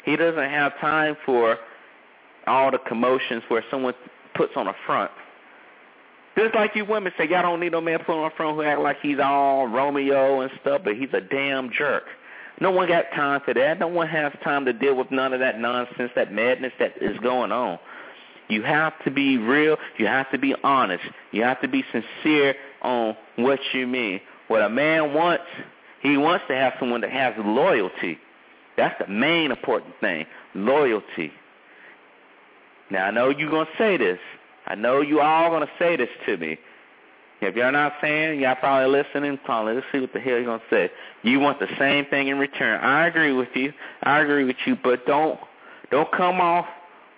he 0.06 0.16
doesn't 0.16 0.50
have 0.50 0.72
time 0.80 1.18
for 1.26 1.58
all 2.48 2.72
the 2.72 2.80
commotions 2.80 3.44
where 3.50 3.64
someone 3.70 3.94
puts 4.36 4.54
on 4.56 4.68
a 4.68 4.74
front. 4.86 5.12
Just 6.38 6.56
like 6.56 6.76
you 6.76 6.86
women 6.86 7.12
say, 7.18 7.28
y'all 7.28 7.42
don't 7.42 7.60
need 7.60 7.74
no 7.74 7.82
man 7.82 8.00
put 8.00 8.18
on 8.18 8.32
a 8.32 8.36
front 8.36 8.56
who 8.56 8.64
act 8.64 8.80
like 8.80 8.98
he's 9.02 9.20
all 9.22 9.68
Romeo 9.68 10.42
and 10.42 10.52
stuff, 10.62 10.82
but 10.84 10.96
he's 10.96 11.10
a 11.14 11.20
damn 11.20 11.70
jerk. 11.72 12.04
No 12.62 12.70
one 12.70 12.88
got 12.88 13.06
time 13.16 13.42
for 13.44 13.56
that. 13.56 13.80
No 13.80 13.88
one 13.88 14.08
has 14.08 14.32
time 14.44 14.66
to 14.66 14.74
deal 14.74 14.96
with 14.96 15.10
none 15.10 15.34
of 15.34 15.40
that 15.40 15.60
nonsense, 15.60 16.12
that 16.16 16.32
madness 16.32 16.72
that 16.80 16.94
is 17.02 17.18
going 17.20 17.52
on. 17.52 17.80
You 18.50 18.62
have 18.62 18.94
to 19.04 19.12
be 19.12 19.38
real. 19.38 19.78
You 19.98 20.06
have 20.06 20.30
to 20.32 20.38
be 20.38 20.54
honest. 20.64 21.04
You 21.32 21.42
have 21.44 21.60
to 21.62 21.68
be 21.68 21.84
sincere 21.92 22.56
on 22.84 23.18
what 23.38 23.60
you 23.74 23.88
mean. 23.88 24.22
What 24.48 24.62
a 24.62 24.70
man 24.70 25.14
wants, 25.14 25.46
he 26.02 26.18
wants 26.18 26.46
to 26.50 26.56
have 26.56 26.74
someone 26.80 27.02
that 27.02 27.12
has 27.12 27.34
loyalty. 27.40 28.20
That's 28.78 28.96
the 29.00 29.12
main 29.12 29.50
important 29.52 29.96
thing, 30.00 30.26
loyalty. 30.54 31.32
Now, 32.92 33.06
I 33.06 33.12
know 33.12 33.30
you're 33.30 33.50
going 33.50 33.66
to 33.66 33.78
say 33.78 33.98
this. 33.98 34.20
I 34.68 34.76
know 34.76 35.02
you 35.02 35.22
all 35.22 35.50
going 35.50 35.66
to 35.66 35.74
say 35.80 35.96
this 35.96 36.10
to 36.28 36.38
me. 36.38 36.60
If 37.42 37.56
you're 37.56 37.72
not 37.72 37.94
saying, 38.02 38.40
y'all 38.40 38.56
probably 38.56 39.04
listening, 39.04 39.40
probably 39.44 39.74
let's 39.74 39.88
see 39.92 40.00
what 40.00 40.14
the 40.14 40.20
hell 40.20 40.40
you're 40.40 40.60
to 40.60 40.64
say. 40.70 40.92
You 41.24 41.40
want 41.40 41.60
the 41.60 41.68
same 41.80 42.06
thing 42.06 42.28
in 42.28 42.38
return. 42.38 42.80
I 42.82 43.08
agree 43.08 43.34
with 43.34 43.50
you. 43.56 43.74
I 44.04 44.20
agree 44.20 44.44
with 44.44 44.58
you, 44.66 44.78
but 44.82 45.06
don't 45.08 45.40
don't 45.90 46.12
come 46.12 46.40
off 46.40 46.68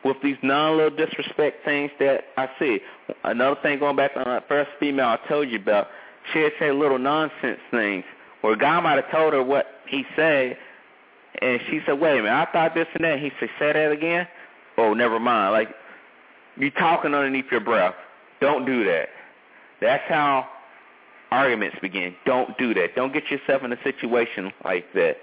with 0.05 0.17
these 0.23 0.37
non-little 0.41 0.97
disrespect 0.97 1.63
things 1.63 1.91
that 1.99 2.25
I 2.37 2.49
see. 2.57 2.79
Another 3.23 3.59
thing 3.61 3.79
going 3.79 3.95
back 3.95 4.11
on 4.15 4.25
that 4.25 4.47
first 4.47 4.71
female 4.79 5.05
I 5.07 5.19
told 5.27 5.49
you 5.49 5.59
about, 5.59 5.87
she 6.31 6.39
had 6.39 6.53
said 6.59 6.75
little 6.75 6.99
nonsense 6.99 7.59
things 7.71 8.03
where 8.41 8.55
guy 8.55 8.79
might 8.79 8.95
have 8.95 9.11
told 9.11 9.33
her 9.33 9.43
what 9.43 9.67
he 9.87 10.05
said, 10.15 10.57
and 11.41 11.59
she 11.69 11.79
said, 11.85 11.99
wait 11.99 12.19
a 12.19 12.23
minute, 12.23 12.31
I 12.31 12.51
thought 12.51 12.73
this 12.75 12.87
and 12.93 13.03
that. 13.03 13.19
He 13.19 13.31
said, 13.39 13.49
say 13.59 13.73
that 13.73 13.91
again? 13.91 14.27
Oh, 14.77 14.93
never 14.93 15.19
mind. 15.19 15.53
Like, 15.53 15.69
you 16.57 16.69
talking 16.71 17.13
underneath 17.13 17.45
your 17.51 17.61
breath. 17.61 17.95
Don't 18.41 18.65
do 18.65 18.83
that. 18.85 19.09
That's 19.83 20.03
how 20.07 20.47
arguments 21.29 21.77
begin. 21.81 22.15
Don't 22.25 22.57
do 22.57 22.73
that. 22.73 22.95
Don't 22.95 23.11
get 23.11 23.29
yourself 23.29 23.63
in 23.63 23.73
a 23.73 23.83
situation 23.83 24.51
like 24.63 24.85
that. 24.93 25.17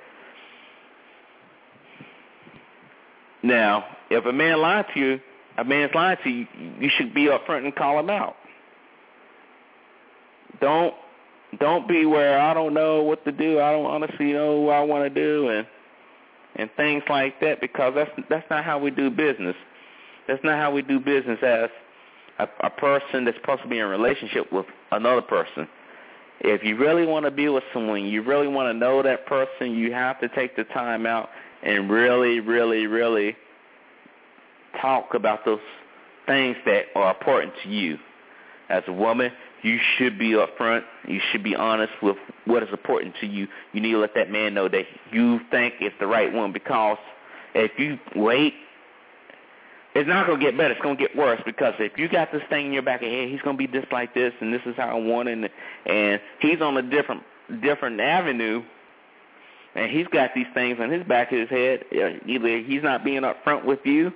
Now, 3.43 3.87
if 4.11 4.27
a 4.27 4.33
man 4.33 4.61
lied 4.61 4.85
to 4.93 5.01
you, 5.01 5.21
a 5.57 5.65
man's 5.65 5.95
lying 5.95 6.19
to 6.25 6.31
you, 6.31 6.47
you 6.79 6.91
should 6.95 7.15
be 7.15 7.27
upfront 7.27 7.65
and 7.65 7.75
call 7.75 7.99
him 7.99 8.11
out. 8.11 8.37
Don't 10.61 10.95
don't 11.59 11.89
be 11.89 12.05
where 12.05 12.39
I 12.39 12.53
don't 12.53 12.75
know 12.75 13.03
what 13.03 13.25
to 13.25 13.33
do. 13.33 13.61
I 13.61 13.73
don't 13.73 13.87
honestly 13.87 14.33
know 14.35 14.61
what 14.61 14.75
I 14.75 14.83
want 14.83 15.05
to 15.05 15.11
do 15.11 15.49
and 15.49 15.67
and 16.57 16.71
things 16.77 17.03
like 17.09 17.41
that 17.41 17.63
because 17.63 17.95
that's 17.95 18.11
that's 18.29 18.49
not 18.51 18.63
how 18.63 18.79
we 18.79 18.91
do 18.91 19.09
business. 19.09 19.57
That's 20.29 20.45
not 20.45 20.59
how 20.59 20.71
we 20.71 20.83
do 20.83 21.01
business 21.01 21.39
as 21.43 21.71
a, 22.41 22.67
a 22.67 22.71
person 22.71 23.25
that's 23.25 23.37
supposed 23.39 23.63
to 23.63 23.69
be 23.69 23.79
in 23.79 23.85
a 23.85 23.89
relationship 23.89 24.53
with 24.53 24.67
another 24.93 25.23
person. 25.23 25.69
If 26.41 26.65
you 26.65 26.77
really 26.77 27.07
want 27.07 27.27
to 27.27 27.31
be 27.31 27.49
with 27.49 27.65
someone, 27.73 28.05
you 28.05 28.23
really 28.23 28.49
want 28.49 28.73
to 28.73 28.79
know 28.79 29.03
that 29.03 29.27
person, 29.27 29.75
you 29.75 29.93
have 29.93 30.19
to 30.21 30.29
take 30.29 30.57
the 30.57 30.65
time 30.65 31.05
out 31.05 31.29
and 31.63 31.91
really, 31.91 32.41
really, 32.41 32.87
really 32.87 33.37
talk 34.81 35.15
about 35.15 35.45
those 35.45 35.61
things 36.27 36.57
that 36.65 36.87
are 36.95 37.11
important 37.11 37.53
to 37.63 37.69
you. 37.69 37.99
As 38.71 38.83
a 38.87 38.93
woman, 38.93 39.31
you 39.63 39.79
should 39.99 40.19
be 40.19 40.31
upfront. 40.31 40.83
You 41.07 41.21
should 41.31 41.43
be 41.43 41.55
honest 41.55 41.93
with 42.03 42.17
what 42.47 42.63
is 42.63 42.71
important 42.71 43.15
to 43.21 43.27
you. 43.27 43.47
You 43.73 43.81
need 43.81 43.93
to 43.93 43.99
let 43.99 44.15
that 44.15 44.31
man 44.31 44.55
know 44.55 44.69
that 44.69 44.85
you 45.13 45.41
think 45.51 45.75
it's 45.81 45.95
the 46.01 46.07
right 46.07 46.33
one 46.33 46.53
because 46.53 46.99
if 47.55 47.73
you 47.79 47.99
wait, 48.17 48.55
it's 49.95 50.09
not 50.09 50.27
going 50.27 50.39
to 50.39 50.45
get 50.45 50.57
better. 50.57 50.73
It's 50.73 50.83
going 50.83 50.97
to 50.97 51.03
get 51.03 51.17
worse 51.17 51.41
because 51.45 51.75
if 51.79 51.99
you 51.99 52.09
got 52.09 52.31
this 52.33 52.43
thing 52.49 52.67
in 52.67 52.73
your 52.73 52.83
back 52.83 53.03
of 53.03 53.09
head, 53.09 53.29
he's 53.29 53.41
going 53.43 53.57
to 53.57 53.67
be 53.67 53.67
just 53.67 53.93
like 53.93 54.15
this 54.15 54.33
and 54.41 54.53
this 54.53 54.63
is 54.67 54.77
how 54.77 54.89
I 54.89 54.95
want 54.95 55.29
it 55.29 55.33
and, 55.33 55.49
and 55.87 56.21
he's 56.41 56.61
on 56.61 56.77
a 56.77 56.83
different 56.83 57.23
different 57.63 58.01
avenue 58.01 58.63
and 59.75 59.91
he's 59.91 60.07
got 60.09 60.31
these 60.35 60.47
things 60.55 60.79
on 60.81 60.91
his 60.91 61.05
back 61.05 61.33
of 61.33 61.39
his 61.39 61.49
head. 61.49 61.85
Either 62.27 62.59
he's 62.59 62.83
not 62.83 63.05
being 63.05 63.23
upfront 63.23 63.65
with 63.65 63.81
you, 63.85 64.13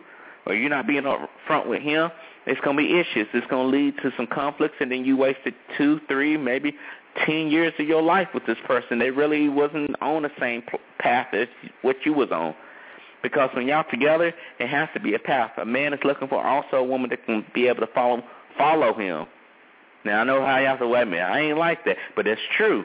or 0.46 0.54
you're 0.54 0.70
not 0.70 0.86
being 0.86 1.04
upfront 1.04 1.68
with 1.68 1.82
him. 1.82 2.10
it's 2.46 2.60
going 2.60 2.76
to 2.76 2.82
be 2.82 2.98
issues. 2.98 3.28
It's 3.32 3.46
going 3.46 3.70
to 3.70 3.76
lead 3.76 3.96
to 4.02 4.10
some 4.16 4.26
conflicts, 4.26 4.76
and 4.80 4.90
then 4.90 5.04
you 5.04 5.16
wasted 5.16 5.54
two, 5.78 6.00
three, 6.08 6.36
maybe 6.36 6.76
ten 7.24 7.48
years 7.48 7.72
of 7.78 7.86
your 7.86 8.02
life 8.02 8.28
with 8.34 8.44
this 8.46 8.58
person. 8.66 8.98
They 8.98 9.10
really 9.10 9.48
wasn't 9.48 9.94
on 10.02 10.22
the 10.22 10.30
same 10.40 10.62
path 10.98 11.28
as 11.32 11.48
what 11.82 11.96
you 12.04 12.12
was 12.12 12.30
on. 12.32 12.54
Because 13.24 13.48
when 13.56 13.66
y'all 13.66 13.86
together, 13.90 14.34
it 14.58 14.68
has 14.68 14.86
to 14.92 15.00
be 15.00 15.14
a 15.14 15.18
path. 15.18 15.52
A 15.56 15.64
man 15.64 15.94
is 15.94 16.00
looking 16.04 16.28
for 16.28 16.44
also 16.44 16.76
a 16.76 16.84
woman 16.84 17.08
that 17.08 17.24
can 17.24 17.42
be 17.54 17.66
able 17.68 17.80
to 17.80 17.92
follow 17.94 18.22
follow 18.58 18.92
him. 18.92 19.26
Now 20.04 20.20
I 20.20 20.24
know 20.24 20.44
how 20.44 20.58
y'all 20.58 20.78
say, 20.78 20.86
wait 20.86 21.02
a 21.02 21.06
minute, 21.06 21.24
I 21.24 21.40
ain't 21.40 21.58
like 21.58 21.86
that, 21.86 21.96
but 22.14 22.26
it's 22.26 22.40
true. 22.54 22.84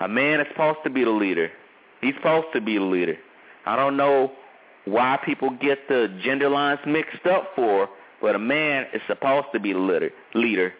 A 0.00 0.06
man 0.06 0.40
is 0.40 0.46
supposed 0.52 0.78
to 0.84 0.90
be 0.90 1.02
the 1.02 1.10
leader. 1.10 1.50
He's 2.00 2.14
supposed 2.14 2.46
to 2.54 2.60
be 2.60 2.78
the 2.78 2.84
leader. 2.84 3.16
I 3.66 3.74
don't 3.74 3.96
know 3.96 4.30
why 4.84 5.18
people 5.26 5.50
get 5.60 5.88
the 5.88 6.16
gender 6.22 6.48
lines 6.48 6.78
mixed 6.86 7.26
up 7.26 7.48
for, 7.56 7.88
but 8.22 8.36
a 8.36 8.38
man 8.38 8.86
is 8.94 9.02
supposed 9.08 9.48
to 9.54 9.58
be 9.58 9.72
the 9.72 9.80
leader. 9.80 10.10
Leader, 10.34 10.72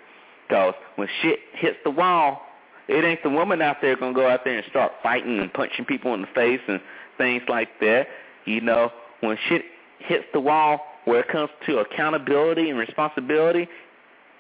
because 0.47 0.75
when 0.95 1.09
shit 1.21 1.41
hits 1.55 1.79
the 1.83 1.91
wall, 1.91 2.43
it 2.87 3.05
ain't 3.05 3.25
the 3.25 3.31
woman 3.31 3.61
out 3.61 3.79
there 3.83 3.97
gonna 3.97 4.15
go 4.15 4.29
out 4.29 4.45
there 4.45 4.57
and 4.57 4.67
start 4.71 4.93
fighting 5.03 5.41
and 5.41 5.53
punching 5.53 5.85
people 5.85 6.15
in 6.15 6.21
the 6.21 6.29
face 6.29 6.61
and 6.69 6.81
things 7.19 7.43
like 7.49 7.81
that. 7.81 8.07
You 8.49 8.61
know, 8.61 8.91
when 9.21 9.37
shit 9.49 9.63
hits 9.99 10.25
the 10.33 10.41
wall, 10.41 10.81
where 11.05 11.21
it 11.21 11.29
comes 11.29 11.51
to 11.67 11.79
accountability 11.79 12.71
and 12.71 12.79
responsibility, 12.79 13.69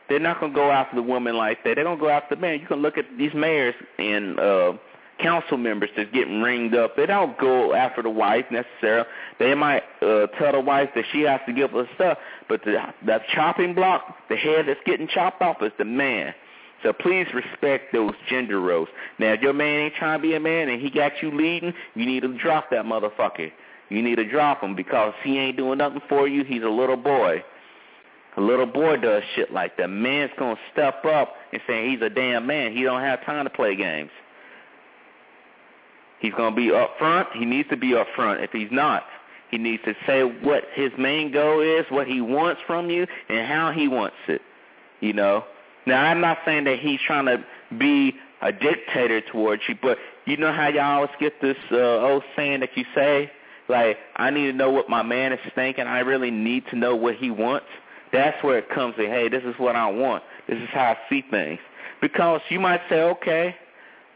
they're 0.08 0.18
not 0.18 0.40
gonna 0.40 0.54
go 0.54 0.70
after 0.70 0.96
the 0.96 1.02
woman 1.02 1.36
like 1.36 1.62
that. 1.64 1.74
They're 1.74 1.84
gonna 1.84 2.00
go 2.00 2.08
after 2.08 2.34
the 2.34 2.40
man. 2.40 2.60
You 2.60 2.66
can 2.66 2.80
look 2.80 2.96
at 2.96 3.04
these 3.18 3.32
mayors 3.34 3.74
and 3.98 4.38
uh 4.38 4.72
council 5.20 5.56
members 5.56 5.90
that's 5.96 6.10
getting 6.12 6.40
ringed 6.40 6.74
up. 6.74 6.96
They 6.96 7.06
don't 7.06 7.36
go 7.38 7.74
after 7.74 8.02
the 8.02 8.10
wife 8.10 8.44
necessarily. 8.50 9.06
They 9.38 9.54
might 9.54 9.82
uh, 10.00 10.28
tell 10.38 10.52
the 10.52 10.60
wife 10.60 10.90
that 10.94 11.04
she 11.12 11.22
has 11.22 11.40
to 11.46 11.52
give 11.52 11.72
her 11.72 11.88
stuff, 11.96 12.18
but 12.48 12.62
the 12.64 12.76
the 13.04 13.18
chopping 13.34 13.74
block, 13.74 14.16
the 14.28 14.36
head 14.36 14.66
that's 14.68 14.80
getting 14.86 15.08
chopped 15.08 15.42
off 15.42 15.62
is 15.62 15.72
the 15.78 15.84
man. 15.84 16.34
So 16.82 16.92
please 16.92 17.26
respect 17.34 17.92
those 17.92 18.14
gender 18.30 18.60
roles. 18.60 18.88
Now, 19.18 19.32
if 19.32 19.40
your 19.40 19.52
man 19.52 19.80
ain't 19.80 19.94
trying 19.94 20.20
to 20.20 20.22
be 20.22 20.34
a 20.34 20.40
man 20.40 20.68
and 20.68 20.80
he 20.80 20.90
got 20.90 21.12
you 21.20 21.32
leading, 21.32 21.74
you 21.94 22.06
need 22.06 22.20
to 22.20 22.38
drop 22.38 22.70
that 22.70 22.84
motherfucker. 22.84 23.50
You 23.88 24.02
need 24.02 24.16
to 24.16 24.28
drop 24.28 24.62
him 24.62 24.74
because 24.74 25.14
he 25.22 25.38
ain't 25.38 25.56
doing 25.56 25.78
nothing 25.78 26.02
for 26.08 26.28
you. 26.28 26.44
He's 26.44 26.62
a 26.62 26.68
little 26.68 26.96
boy. 26.96 27.42
A 28.36 28.40
little 28.40 28.66
boy 28.66 28.96
does 28.98 29.22
shit 29.34 29.52
like 29.52 29.76
that. 29.78 29.88
Man's 29.88 30.30
gonna 30.38 30.58
step 30.72 31.04
up 31.04 31.34
and 31.52 31.60
say 31.66 31.88
he's 31.88 32.02
a 32.02 32.10
damn 32.10 32.46
man. 32.46 32.72
He 32.72 32.82
don't 32.82 33.00
have 33.00 33.24
time 33.24 33.44
to 33.44 33.50
play 33.50 33.74
games. 33.74 34.10
He's 36.20 36.34
going 36.34 36.54
to 36.54 36.56
be 36.56 36.72
up 36.72 36.90
front. 36.98 37.28
He 37.34 37.44
needs 37.44 37.68
to 37.70 37.76
be 37.76 37.94
up 37.94 38.06
front. 38.14 38.40
If 38.40 38.50
he's 38.50 38.70
not, 38.70 39.04
he 39.50 39.58
needs 39.58 39.82
to 39.84 39.94
say 40.06 40.22
what 40.22 40.64
his 40.74 40.90
main 40.98 41.32
goal 41.32 41.60
is, 41.60 41.86
what 41.90 42.06
he 42.06 42.20
wants 42.20 42.60
from 42.66 42.90
you, 42.90 43.06
and 43.28 43.46
how 43.46 43.70
he 43.70 43.88
wants 43.88 44.16
it. 44.26 44.42
You 45.00 45.12
know. 45.12 45.44
Now, 45.86 46.02
I'm 46.02 46.20
not 46.20 46.38
saying 46.44 46.64
that 46.64 46.80
he's 46.80 47.00
trying 47.06 47.26
to 47.26 47.44
be 47.78 48.14
a 48.42 48.52
dictator 48.52 49.20
towards 49.20 49.62
you, 49.68 49.76
but 49.80 49.96
you 50.26 50.36
know 50.36 50.52
how 50.52 50.68
y'all 50.68 50.96
always 50.96 51.10
get 51.18 51.40
this 51.40 51.56
uh, 51.72 51.76
old 51.76 52.22
saying 52.36 52.60
that 52.60 52.76
you 52.76 52.84
say, 52.94 53.30
like, 53.68 53.98
I 54.16 54.30
need 54.30 54.46
to 54.46 54.52
know 54.52 54.70
what 54.70 54.88
my 54.88 55.02
man 55.02 55.32
is 55.32 55.40
thinking. 55.54 55.86
I 55.86 56.00
really 56.00 56.30
need 56.30 56.64
to 56.70 56.76
know 56.76 56.96
what 56.96 57.16
he 57.16 57.30
wants. 57.30 57.66
That's 58.12 58.42
where 58.42 58.58
it 58.58 58.70
comes 58.70 58.96
to, 58.96 59.06
hey, 59.06 59.28
this 59.28 59.44
is 59.44 59.54
what 59.58 59.76
I 59.76 59.90
want. 59.90 60.22
This 60.48 60.58
is 60.58 60.68
how 60.70 60.92
I 60.92 60.96
see 61.10 61.22
things. 61.30 61.58
Because 62.00 62.40
you 62.48 62.58
might 62.58 62.80
say, 62.88 63.02
okay, 63.02 63.54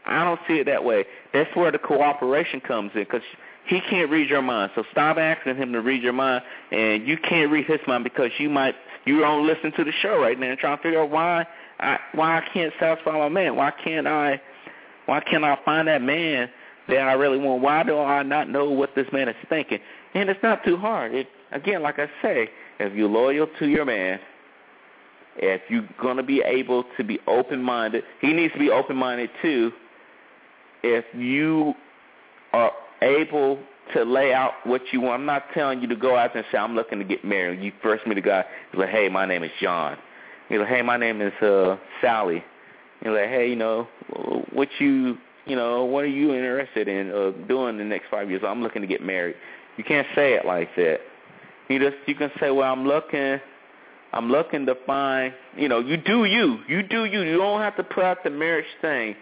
I 0.05 0.23
don't 0.23 0.39
see 0.47 0.55
it 0.55 0.65
that 0.65 0.83
way. 0.83 1.05
That's 1.33 1.53
where 1.55 1.71
the 1.71 1.77
cooperation 1.77 2.59
comes 2.61 2.91
in 2.95 3.03
because 3.03 3.21
he 3.65 3.81
can't 3.89 4.09
read 4.09 4.29
your 4.29 4.41
mind. 4.41 4.71
So 4.75 4.83
stop 4.91 5.17
asking 5.17 5.55
him 5.55 5.71
to 5.73 5.81
read 5.81 6.01
your 6.01 6.13
mind, 6.13 6.43
and 6.71 7.07
you 7.07 7.17
can't 7.17 7.51
read 7.51 7.65
his 7.65 7.79
mind 7.87 8.03
because 8.03 8.31
you 8.37 8.49
might 8.49 8.75
you 9.05 9.19
don't 9.19 9.45
listen 9.45 9.71
to 9.73 9.83
the 9.83 9.91
show 10.01 10.19
right 10.19 10.39
now 10.39 10.47
and 10.47 10.59
trying 10.59 10.77
to 10.77 10.83
figure 10.83 11.01
out 11.01 11.09
why 11.09 11.45
I 11.79 11.99
why 12.13 12.39
I 12.39 12.47
can't 12.53 12.73
satisfy 12.79 13.11
my 13.11 13.29
man. 13.29 13.55
Why 13.55 13.71
can't 13.71 14.07
I 14.07 14.41
why 15.05 15.21
can't 15.21 15.43
I 15.43 15.57
find 15.63 15.87
that 15.87 16.01
man 16.01 16.49
that 16.87 16.99
I 16.99 17.13
really 17.13 17.37
want? 17.37 17.61
Why 17.61 17.83
do 17.83 17.97
I 17.97 18.23
not 18.23 18.49
know 18.49 18.69
what 18.69 18.95
this 18.95 19.07
man 19.13 19.29
is 19.29 19.35
thinking? 19.49 19.79
And 20.13 20.29
it's 20.29 20.41
not 20.43 20.63
too 20.63 20.77
hard. 20.77 21.13
It 21.13 21.27
again, 21.51 21.81
like 21.81 21.99
I 21.99 22.07
say, 22.21 22.49
if 22.79 22.93
you're 22.93 23.09
loyal 23.09 23.47
to 23.59 23.67
your 23.67 23.85
man, 23.85 24.19
if 25.37 25.61
you're 25.69 25.87
going 26.01 26.17
to 26.17 26.23
be 26.23 26.41
able 26.45 26.85
to 26.97 27.03
be 27.03 27.19
open-minded, 27.27 28.03
he 28.21 28.33
needs 28.33 28.53
to 28.53 28.59
be 28.59 28.69
open-minded 28.69 29.29
too 29.41 29.71
if 30.83 31.05
you 31.15 31.73
are 32.51 32.71
able 33.01 33.57
to 33.93 34.03
lay 34.03 34.33
out 34.33 34.51
what 34.63 34.81
you 34.91 35.01
want. 35.01 35.21
I'm 35.21 35.25
not 35.25 35.45
telling 35.53 35.81
you 35.81 35.87
to 35.87 35.95
go 35.95 36.15
out 36.15 36.35
and 36.35 36.45
say, 36.51 36.57
I'm 36.57 36.75
looking 36.75 36.99
to 36.99 37.05
get 37.05 37.25
married. 37.25 37.61
You 37.61 37.71
first 37.81 38.05
meet 38.05 38.17
a 38.17 38.21
guy, 38.21 38.43
he's 38.71 38.79
like, 38.79 38.89
hey, 38.89 39.09
my 39.09 39.25
name 39.25 39.43
is 39.43 39.51
John. 39.61 39.97
You're 40.49 40.61
like, 40.61 40.69
hey, 40.69 40.81
my 40.81 40.97
name 40.97 41.21
is 41.21 41.33
uh, 41.41 41.77
Sally. 42.01 42.43
You're 43.03 43.19
like, 43.19 43.29
hey, 43.29 43.49
you 43.49 43.55
know, 43.55 43.87
what 44.51 44.69
you, 44.79 45.17
you 45.45 45.55
know, 45.55 45.85
what 45.85 46.03
are 46.03 46.07
you 46.07 46.33
interested 46.33 46.87
in 46.87 47.11
uh, 47.11 47.31
doing 47.47 47.77
the 47.77 47.83
next 47.83 48.05
five 48.09 48.29
years? 48.29 48.41
I'm 48.45 48.61
looking 48.61 48.81
to 48.81 48.87
get 48.87 49.03
married. 49.03 49.35
You 49.77 49.83
can't 49.83 50.07
say 50.15 50.33
it 50.33 50.45
like 50.45 50.69
that. 50.75 50.99
You 51.69 51.79
just, 51.79 51.97
you 52.05 52.15
can 52.15 52.31
say, 52.39 52.51
well, 52.51 52.71
I'm 52.71 52.85
looking, 52.85 53.39
I'm 54.11 54.29
looking 54.29 54.65
to 54.67 54.75
find, 54.85 55.33
you 55.57 55.67
know, 55.67 55.79
you 55.79 55.97
do 55.97 56.25
you. 56.25 56.59
You 56.67 56.83
do 56.83 57.05
you. 57.05 57.21
You 57.21 57.37
don't 57.37 57.61
have 57.61 57.75
to 57.77 57.83
put 57.83 58.03
out 58.03 58.23
the 58.23 58.29
marriage 58.29 58.65
thing 58.81 59.15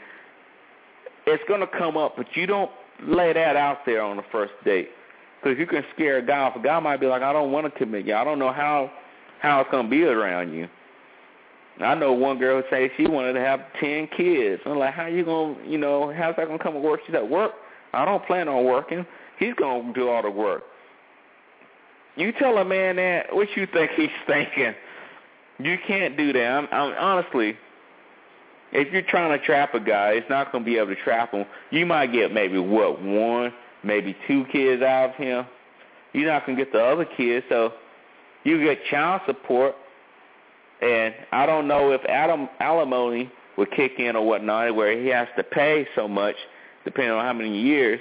it's 1.26 1.44
to 1.48 1.68
come 1.68 1.98
up, 1.98 2.16
but 2.18 2.26
you 2.36 2.46
don't 2.46 2.72
lay 3.04 3.34
that 3.34 3.56
out 3.56 3.80
there 3.86 4.02
on 4.02 4.18
the 4.18 4.24
first 4.32 4.54
date. 4.66 4.90
Because 5.42 5.58
you 5.58 5.66
can 5.66 5.84
scare 5.94 6.18
a 6.18 6.26
guy 6.26 6.38
off. 6.38 6.56
A 6.56 6.60
guy 6.60 6.80
might 6.80 7.00
be 7.00 7.08
like, 7.08 7.22
I 7.22 7.34
don't 7.34 7.52
want 7.52 7.72
to 7.72 7.80
commit 7.80 8.06
you. 8.06 8.14
I 8.14 8.24
don't 8.24 8.40
know 8.40 8.52
how 8.52 8.92
how 9.40 9.62
it's 9.62 9.72
to 9.72 9.90
be 9.90 10.04
around 10.04 10.54
you. 10.54 10.68
I 11.80 11.96
know 11.96 12.14
one 12.14 12.38
girl 12.38 12.62
say 12.70 12.92
she 12.98 13.08
wanted 13.08 13.34
to 13.34 13.40
have 13.40 13.62
10 13.80 14.10
kids. 14.16 14.62
I'm 14.66 14.78
like, 14.78 14.94
how 14.94 15.08
you 15.08 15.24
to, 15.26 15.56
you 15.66 15.78
know, 15.78 16.14
how's 16.14 16.36
that 16.36 16.46
to 16.46 16.60
come 16.60 16.74
to 16.74 16.80
work? 16.80 17.02
She's 17.06 17.16
at 17.16 17.28
work. 17.28 17.54
I 17.94 18.06
don't 18.06 18.26
plan 18.26 18.48
on 18.48 18.66
working. 18.66 19.06
He's 19.40 19.56
to 19.56 19.92
do 19.96 20.10
all 20.10 20.22
the 20.22 20.30
work. 20.30 20.64
You 22.16 22.32
tell 22.34 22.58
a 22.58 22.66
man 22.66 22.98
that, 22.98 23.34
what 23.34 23.48
you 23.56 23.68
think 23.74 23.92
he's 23.96 24.10
thinking. 24.28 24.74
You 25.60 25.78
can't 25.88 26.18
do 26.18 26.34
that. 26.34 26.46
I'm, 26.46 26.68
I'm 26.72 26.94
honestly, 26.98 27.56
if 28.72 28.92
you're 28.92 29.02
trying 29.02 29.38
to 29.38 29.46
trap 29.46 29.74
a 29.74 29.80
guy, 29.80 30.12
it's 30.12 30.30
not 30.30 30.52
to 30.52 30.60
be 30.60 30.78
able 30.78 30.96
to 30.96 31.04
trap 31.04 31.32
him. 31.32 31.46
You 31.72 31.86
might 31.86 32.12
get 32.12 32.34
maybe, 32.34 32.60
what, 32.60 33.02
one, 33.02 33.54
maybe 33.84 34.16
two 34.28 34.46
kids 34.52 34.82
out 34.82 35.12
of 35.12 35.16
him. 35.16 35.46
You're 36.14 36.28
not 36.28 36.46
to 36.46 36.56
get 36.56 36.72
the 36.72 36.84
other 36.84 37.06
kids, 37.06 37.46
so 37.50 37.74
you 38.44 38.64
get 38.64 38.84
child 38.90 39.22
support. 39.26 39.76
And 40.82 41.14
I 41.32 41.46
don't 41.46 41.68
know 41.68 41.92
if 41.92 42.02
Adam 42.06 42.50
alimony 42.60 43.32
would 43.58 43.72
kick 43.72 43.94
in 44.00 44.16
or 44.16 44.26
whatnot, 44.26 44.76
where 44.76 45.00
he 45.00 45.08
has 45.08 45.28
to 45.38 45.44
pay 45.44 45.88
so 45.96 46.08
much, 46.08 46.36
depending 46.86 47.12
on 47.12 47.24
how 47.24 47.34
many 47.34 47.62
years. 47.62 48.00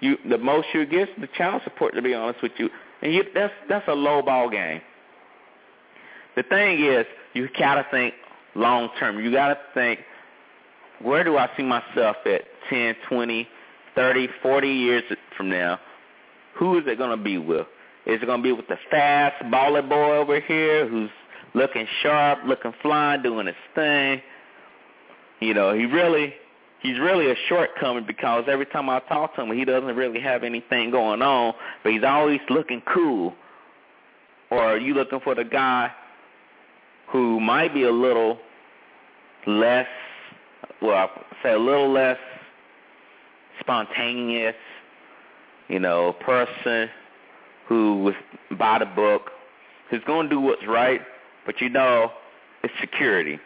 You, 0.00 0.16
the 0.28 0.38
most 0.38 0.66
you 0.74 0.84
get 0.86 1.08
the 1.20 1.28
child 1.38 1.62
support, 1.64 1.94
to 1.94 2.02
be 2.02 2.14
honest 2.14 2.42
with 2.42 2.52
you, 2.58 2.68
and 3.02 3.14
you, 3.14 3.24
that's 3.34 3.54
that's 3.68 3.88
a 3.88 3.94
low 3.94 4.22
ball 4.22 4.50
game. 4.50 4.80
The 6.34 6.42
thing 6.42 6.84
is, 6.84 7.06
you 7.32 7.48
gotta 7.58 7.86
think 7.90 8.14
long 8.56 8.90
term. 8.98 9.22
You 9.22 9.30
got 9.30 9.48
to 9.48 9.58
think, 9.74 10.00
where 11.00 11.22
do 11.22 11.36
I 11.36 11.48
see 11.56 11.62
myself 11.62 12.16
at 12.24 12.42
10, 12.70 12.96
20, 13.08 13.48
30, 13.94 14.28
40 14.42 14.68
years 14.68 15.02
from 15.36 15.50
now? 15.50 15.78
Who 16.58 16.78
is 16.78 16.84
it 16.86 16.96
to 16.96 17.16
be 17.16 17.38
with? 17.38 17.66
Is 18.06 18.22
it 18.22 18.26
to 18.26 18.38
be 18.38 18.52
with 18.52 18.68
the 18.68 18.78
fast 18.90 19.42
baller 19.44 19.86
boy 19.86 20.16
over 20.16 20.40
here 20.40 20.88
who's 20.88 21.10
looking 21.56 21.86
sharp, 22.02 22.40
looking 22.46 22.72
fly, 22.82 23.16
doing 23.16 23.46
his 23.46 23.56
thing? 23.74 24.22
You 25.40 25.54
know, 25.54 25.74
he 25.74 25.86
really 25.86 26.34
he's 26.80 26.98
really 26.98 27.30
a 27.30 27.34
shortcoming 27.48 28.04
because 28.06 28.44
every 28.46 28.66
time 28.66 28.88
I 28.88 29.00
talk 29.00 29.34
to 29.34 29.42
him, 29.42 29.56
he 29.56 29.64
doesn't 29.64 29.96
really 29.96 30.20
have 30.20 30.44
anything 30.44 30.90
going 30.90 31.22
on, 31.22 31.54
but 31.82 31.92
he's 31.92 32.04
always 32.04 32.40
looking 32.48 32.82
cool. 32.92 33.34
Or 34.50 34.62
are 34.62 34.78
you 34.78 34.94
looking 34.94 35.20
for 35.20 35.34
the 35.34 35.44
guy 35.44 35.90
who 37.08 37.40
might 37.40 37.74
be 37.74 37.84
a 37.84 37.90
little 37.90 38.38
less, 39.46 39.88
well, 40.80 40.96
I'll 40.96 41.10
say 41.42 41.52
a 41.52 41.58
little 41.58 41.92
less 41.92 42.18
spontaneous, 43.60 44.54
you 45.68 45.80
know, 45.80 46.14
person 46.20 46.88
who 47.66 48.02
was 48.02 48.14
by 48.58 48.78
the 48.78 48.86
book, 48.86 49.30
who's 49.90 50.02
going 50.06 50.28
to 50.28 50.30
do 50.30 50.40
what's 50.40 50.66
right, 50.66 51.00
but 51.46 51.60
you 51.60 51.68
know, 51.68 52.10
it's 52.62 52.74
security. 52.80 53.38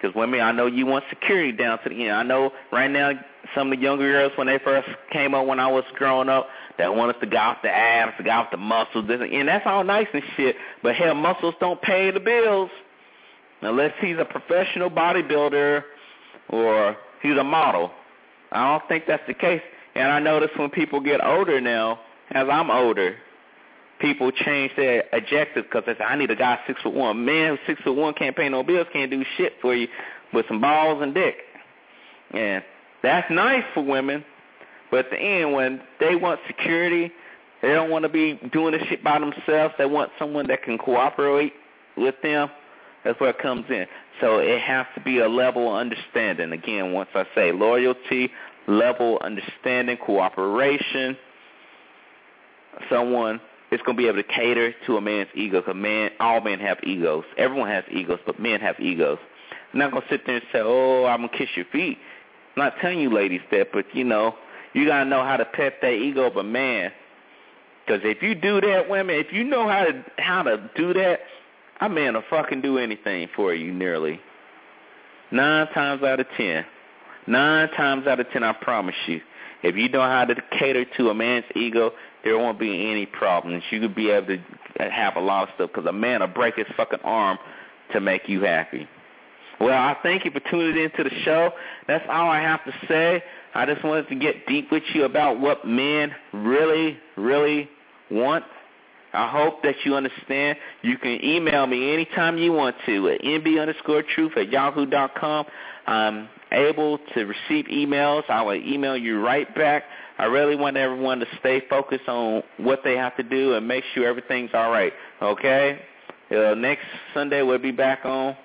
Because 0.00 0.16
women, 0.16 0.40
I 0.40 0.50
know 0.50 0.66
you 0.66 0.86
want 0.86 1.04
security 1.10 1.52
down 1.52 1.80
to 1.82 1.88
the 1.88 2.06
end. 2.06 2.12
I 2.12 2.22
know 2.22 2.50
right 2.72 2.90
now 2.90 3.12
some 3.54 3.72
of 3.72 3.78
the 3.78 3.82
younger 3.82 4.10
girls 4.10 4.32
when 4.36 4.46
they 4.46 4.58
first 4.58 4.88
came 5.12 5.34
up 5.34 5.46
when 5.46 5.60
I 5.60 5.70
was 5.70 5.84
growing 5.94 6.28
up, 6.28 6.48
that 6.78 6.94
wanted 6.94 7.20
to 7.20 7.26
go 7.26 7.36
off 7.36 7.58
the 7.62 7.70
abs, 7.70 8.16
to 8.16 8.24
go 8.24 8.30
off 8.30 8.50
the 8.50 8.56
muscles, 8.56 9.04
and 9.08 9.48
that's 9.48 9.66
all 9.66 9.84
nice 9.84 10.08
and 10.12 10.22
shit. 10.36 10.56
But 10.82 10.96
hell, 10.96 11.14
muscles 11.14 11.54
don't 11.60 11.80
pay 11.82 12.10
the 12.10 12.20
bills 12.20 12.70
unless 13.60 13.92
he's 14.00 14.16
a 14.18 14.24
professional 14.24 14.90
bodybuilder 14.90 15.82
or 16.48 16.96
he's 17.22 17.36
a 17.36 17.44
model. 17.44 17.90
I 18.50 18.72
don't 18.72 18.88
think 18.88 19.04
that's 19.06 19.26
the 19.26 19.34
case. 19.34 19.62
And 19.94 20.10
I 20.10 20.18
notice 20.18 20.50
when 20.56 20.70
people 20.70 21.00
get 21.00 21.24
older 21.24 21.60
now, 21.60 22.00
as 22.30 22.48
I'm 22.50 22.70
older, 22.70 23.16
people 24.02 24.30
change 24.32 24.72
their 24.76 25.04
objective 25.12 25.64
because 25.64 25.84
they 25.86 25.94
say, 25.94 26.04
I 26.04 26.16
need 26.16 26.30
a 26.30 26.36
guy 26.36 26.58
six 26.66 26.82
foot 26.82 26.92
one. 26.92 27.24
Man 27.24 27.58
six 27.66 27.80
foot 27.82 27.96
one 27.96 28.12
can't 28.12 28.36
pay 28.36 28.48
no 28.48 28.62
bills, 28.62 28.86
can't 28.92 29.10
do 29.10 29.24
shit 29.36 29.54
for 29.62 29.74
you 29.74 29.88
with 30.34 30.44
some 30.48 30.60
balls 30.60 31.00
and 31.02 31.14
dick. 31.14 31.36
And 32.34 32.62
that's 33.02 33.30
nice 33.30 33.64
for 33.72 33.82
women, 33.82 34.24
but 34.90 35.06
at 35.06 35.10
the 35.10 35.18
end, 35.18 35.52
when 35.52 35.80
they 36.00 36.16
want 36.16 36.40
security, 36.46 37.10
they 37.62 37.68
don't 37.68 37.90
want 37.90 38.02
to 38.02 38.08
be 38.08 38.38
doing 38.52 38.72
this 38.72 38.82
shit 38.88 39.02
by 39.04 39.18
themselves. 39.18 39.74
They 39.78 39.86
want 39.86 40.10
someone 40.18 40.46
that 40.48 40.62
can 40.62 40.78
cooperate 40.78 41.52
with 41.96 42.16
them. 42.22 42.48
That's 43.04 43.18
where 43.20 43.30
it 43.30 43.38
comes 43.38 43.64
in. 43.68 43.86
So 44.20 44.38
it 44.38 44.60
has 44.60 44.86
to 44.94 45.00
be 45.00 45.18
a 45.18 45.28
level 45.28 45.72
of 45.72 45.80
understanding. 45.80 46.52
Again, 46.52 46.92
once 46.92 47.10
I 47.14 47.24
say 47.34 47.52
loyalty, 47.52 48.30
level 48.66 49.18
understanding, 49.22 49.96
cooperation. 49.96 51.16
Someone 52.90 53.40
is 53.72 53.80
going 53.84 53.96
to 53.96 54.02
be 54.02 54.08
able 54.08 54.22
to 54.22 54.28
cater 54.28 54.74
to 54.86 54.96
a 54.96 55.00
man's 55.00 55.28
ego 55.34 55.60
because 55.60 55.74
man, 55.74 56.10
all 56.20 56.40
men 56.40 56.60
have 56.60 56.78
egos. 56.84 57.24
Everyone 57.38 57.68
has 57.68 57.84
egos, 57.90 58.20
but 58.26 58.38
men 58.38 58.60
have 58.60 58.78
egos. 58.78 59.18
I'm 59.72 59.78
not 59.78 59.90
going 59.90 60.02
to 60.02 60.08
sit 60.08 60.26
there 60.26 60.36
and 60.36 60.44
say, 60.52 60.60
oh, 60.62 61.06
I'm 61.06 61.20
going 61.20 61.30
to 61.30 61.38
kiss 61.38 61.48
your 61.56 61.64
feet. 61.72 61.98
I'm 62.56 62.64
not 62.64 62.74
telling 62.80 63.00
you 63.00 63.12
ladies 63.12 63.40
that, 63.50 63.68
but, 63.72 63.86
you 63.94 64.04
know, 64.04 64.34
you 64.74 64.86
got 64.86 65.04
to 65.04 65.10
know 65.10 65.24
how 65.24 65.38
to 65.38 65.46
pet 65.46 65.74
that 65.80 65.92
ego 65.92 66.24
of 66.24 66.36
a 66.36 66.42
man. 66.42 66.92
Because 67.86 68.02
if 68.04 68.22
you 68.22 68.34
do 68.34 68.60
that, 68.60 68.88
women, 68.88 69.16
if 69.16 69.32
you 69.32 69.44
know 69.44 69.68
how 69.68 69.84
to 69.84 70.04
how 70.18 70.42
to 70.42 70.70
do 70.76 70.92
that, 70.94 71.20
a 71.80 71.88
man 71.88 72.14
will 72.14 72.22
fucking 72.30 72.60
do 72.60 72.78
anything 72.78 73.28
for 73.34 73.52
you 73.54 73.72
nearly. 73.72 74.20
Nine 75.32 75.66
times 75.68 76.02
out 76.02 76.20
of 76.20 76.26
ten. 76.36 76.64
Nine 77.26 77.68
times 77.70 78.06
out 78.06 78.20
of 78.20 78.30
ten, 78.30 78.44
I 78.44 78.52
promise 78.52 78.94
you. 79.06 79.20
If 79.62 79.76
you 79.76 79.88
know 79.88 80.02
how 80.02 80.24
to 80.24 80.34
cater 80.58 80.84
to 80.96 81.10
a 81.10 81.14
man's 81.14 81.44
ego, 81.56 81.92
there 82.24 82.38
won't 82.38 82.58
be 82.58 82.90
any 82.90 83.06
problems. 83.06 83.62
You 83.70 83.80
could 83.80 83.94
be 83.94 84.10
able 84.10 84.28
to 84.28 84.38
have 84.90 85.16
a 85.16 85.20
lot 85.20 85.48
of 85.48 85.54
stuff 85.54 85.70
because 85.74 85.86
a 85.86 85.92
man 85.92 86.20
will 86.20 86.28
break 86.28 86.56
his 86.56 86.66
fucking 86.76 87.00
arm 87.04 87.38
to 87.92 88.00
make 88.00 88.28
you 88.28 88.42
happy. 88.42 88.88
Well, 89.60 89.78
I 89.78 89.96
thank 90.02 90.24
you 90.24 90.30
for 90.30 90.40
tuning 90.50 90.82
into 90.82 91.04
the 91.04 91.14
show. 91.24 91.52
That's 91.86 92.04
all 92.08 92.28
I 92.28 92.40
have 92.40 92.64
to 92.64 92.72
say. 92.88 93.22
I 93.54 93.66
just 93.66 93.84
wanted 93.84 94.08
to 94.08 94.14
get 94.16 94.46
deep 94.46 94.72
with 94.72 94.82
you 94.94 95.04
about 95.04 95.38
what 95.38 95.64
men 95.66 96.12
really, 96.32 96.98
really 97.16 97.68
want. 98.10 98.44
I 99.12 99.30
hope 99.30 99.62
that 99.62 99.74
you 99.84 99.94
understand. 99.94 100.56
You 100.80 100.96
can 100.96 101.22
email 101.22 101.66
me 101.66 101.92
anytime 101.92 102.38
you 102.38 102.52
want 102.52 102.76
to 102.86 103.10
at 103.10 103.20
nb 103.20 103.60
underscore 103.60 104.02
truth 104.02 104.32
at 104.36 104.50
yahoo 104.50 104.86
dot 104.86 105.14
com. 105.14 105.44
I'm 105.86 106.28
able 106.52 106.98
to 107.14 107.24
receive 107.24 107.66
emails. 107.66 108.22
I 108.28 108.42
will 108.42 108.54
email 108.54 108.96
you 108.96 109.20
right 109.20 109.52
back. 109.54 109.84
I 110.18 110.24
really 110.24 110.56
want 110.56 110.76
everyone 110.76 111.18
to 111.20 111.26
stay 111.40 111.62
focused 111.68 112.08
on 112.08 112.42
what 112.58 112.80
they 112.84 112.96
have 112.96 113.16
to 113.16 113.22
do 113.22 113.54
and 113.54 113.66
make 113.66 113.84
sure 113.94 114.06
everything's 114.06 114.50
all 114.54 114.70
right. 114.70 114.92
Okay? 115.20 115.80
Uh, 116.30 116.54
next 116.54 116.84
Sunday 117.14 117.42
we'll 117.42 117.58
be 117.58 117.72
back 117.72 118.04
on. 118.04 118.36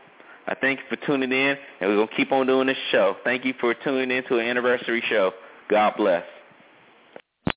I 0.48 0.56
thank 0.56 0.80
you 0.80 0.86
for 0.90 1.06
tuning 1.06 1.32
in, 1.32 1.58
and 1.82 1.90
we're 1.90 1.96
going 1.96 2.08
to 2.08 2.16
keep 2.16 2.32
on 2.32 2.48
doing 2.48 2.68
this 2.68 2.78
show. 2.92 3.18
Thank 3.26 3.44
you 3.44 3.54
for 3.60 3.74
tuning 3.74 4.12
in 4.12 4.24
to 4.26 4.40
an 4.40 4.48
anniversary 4.48 5.04
show. 5.10 5.34
God 5.70 5.94
bless. 5.98 6.24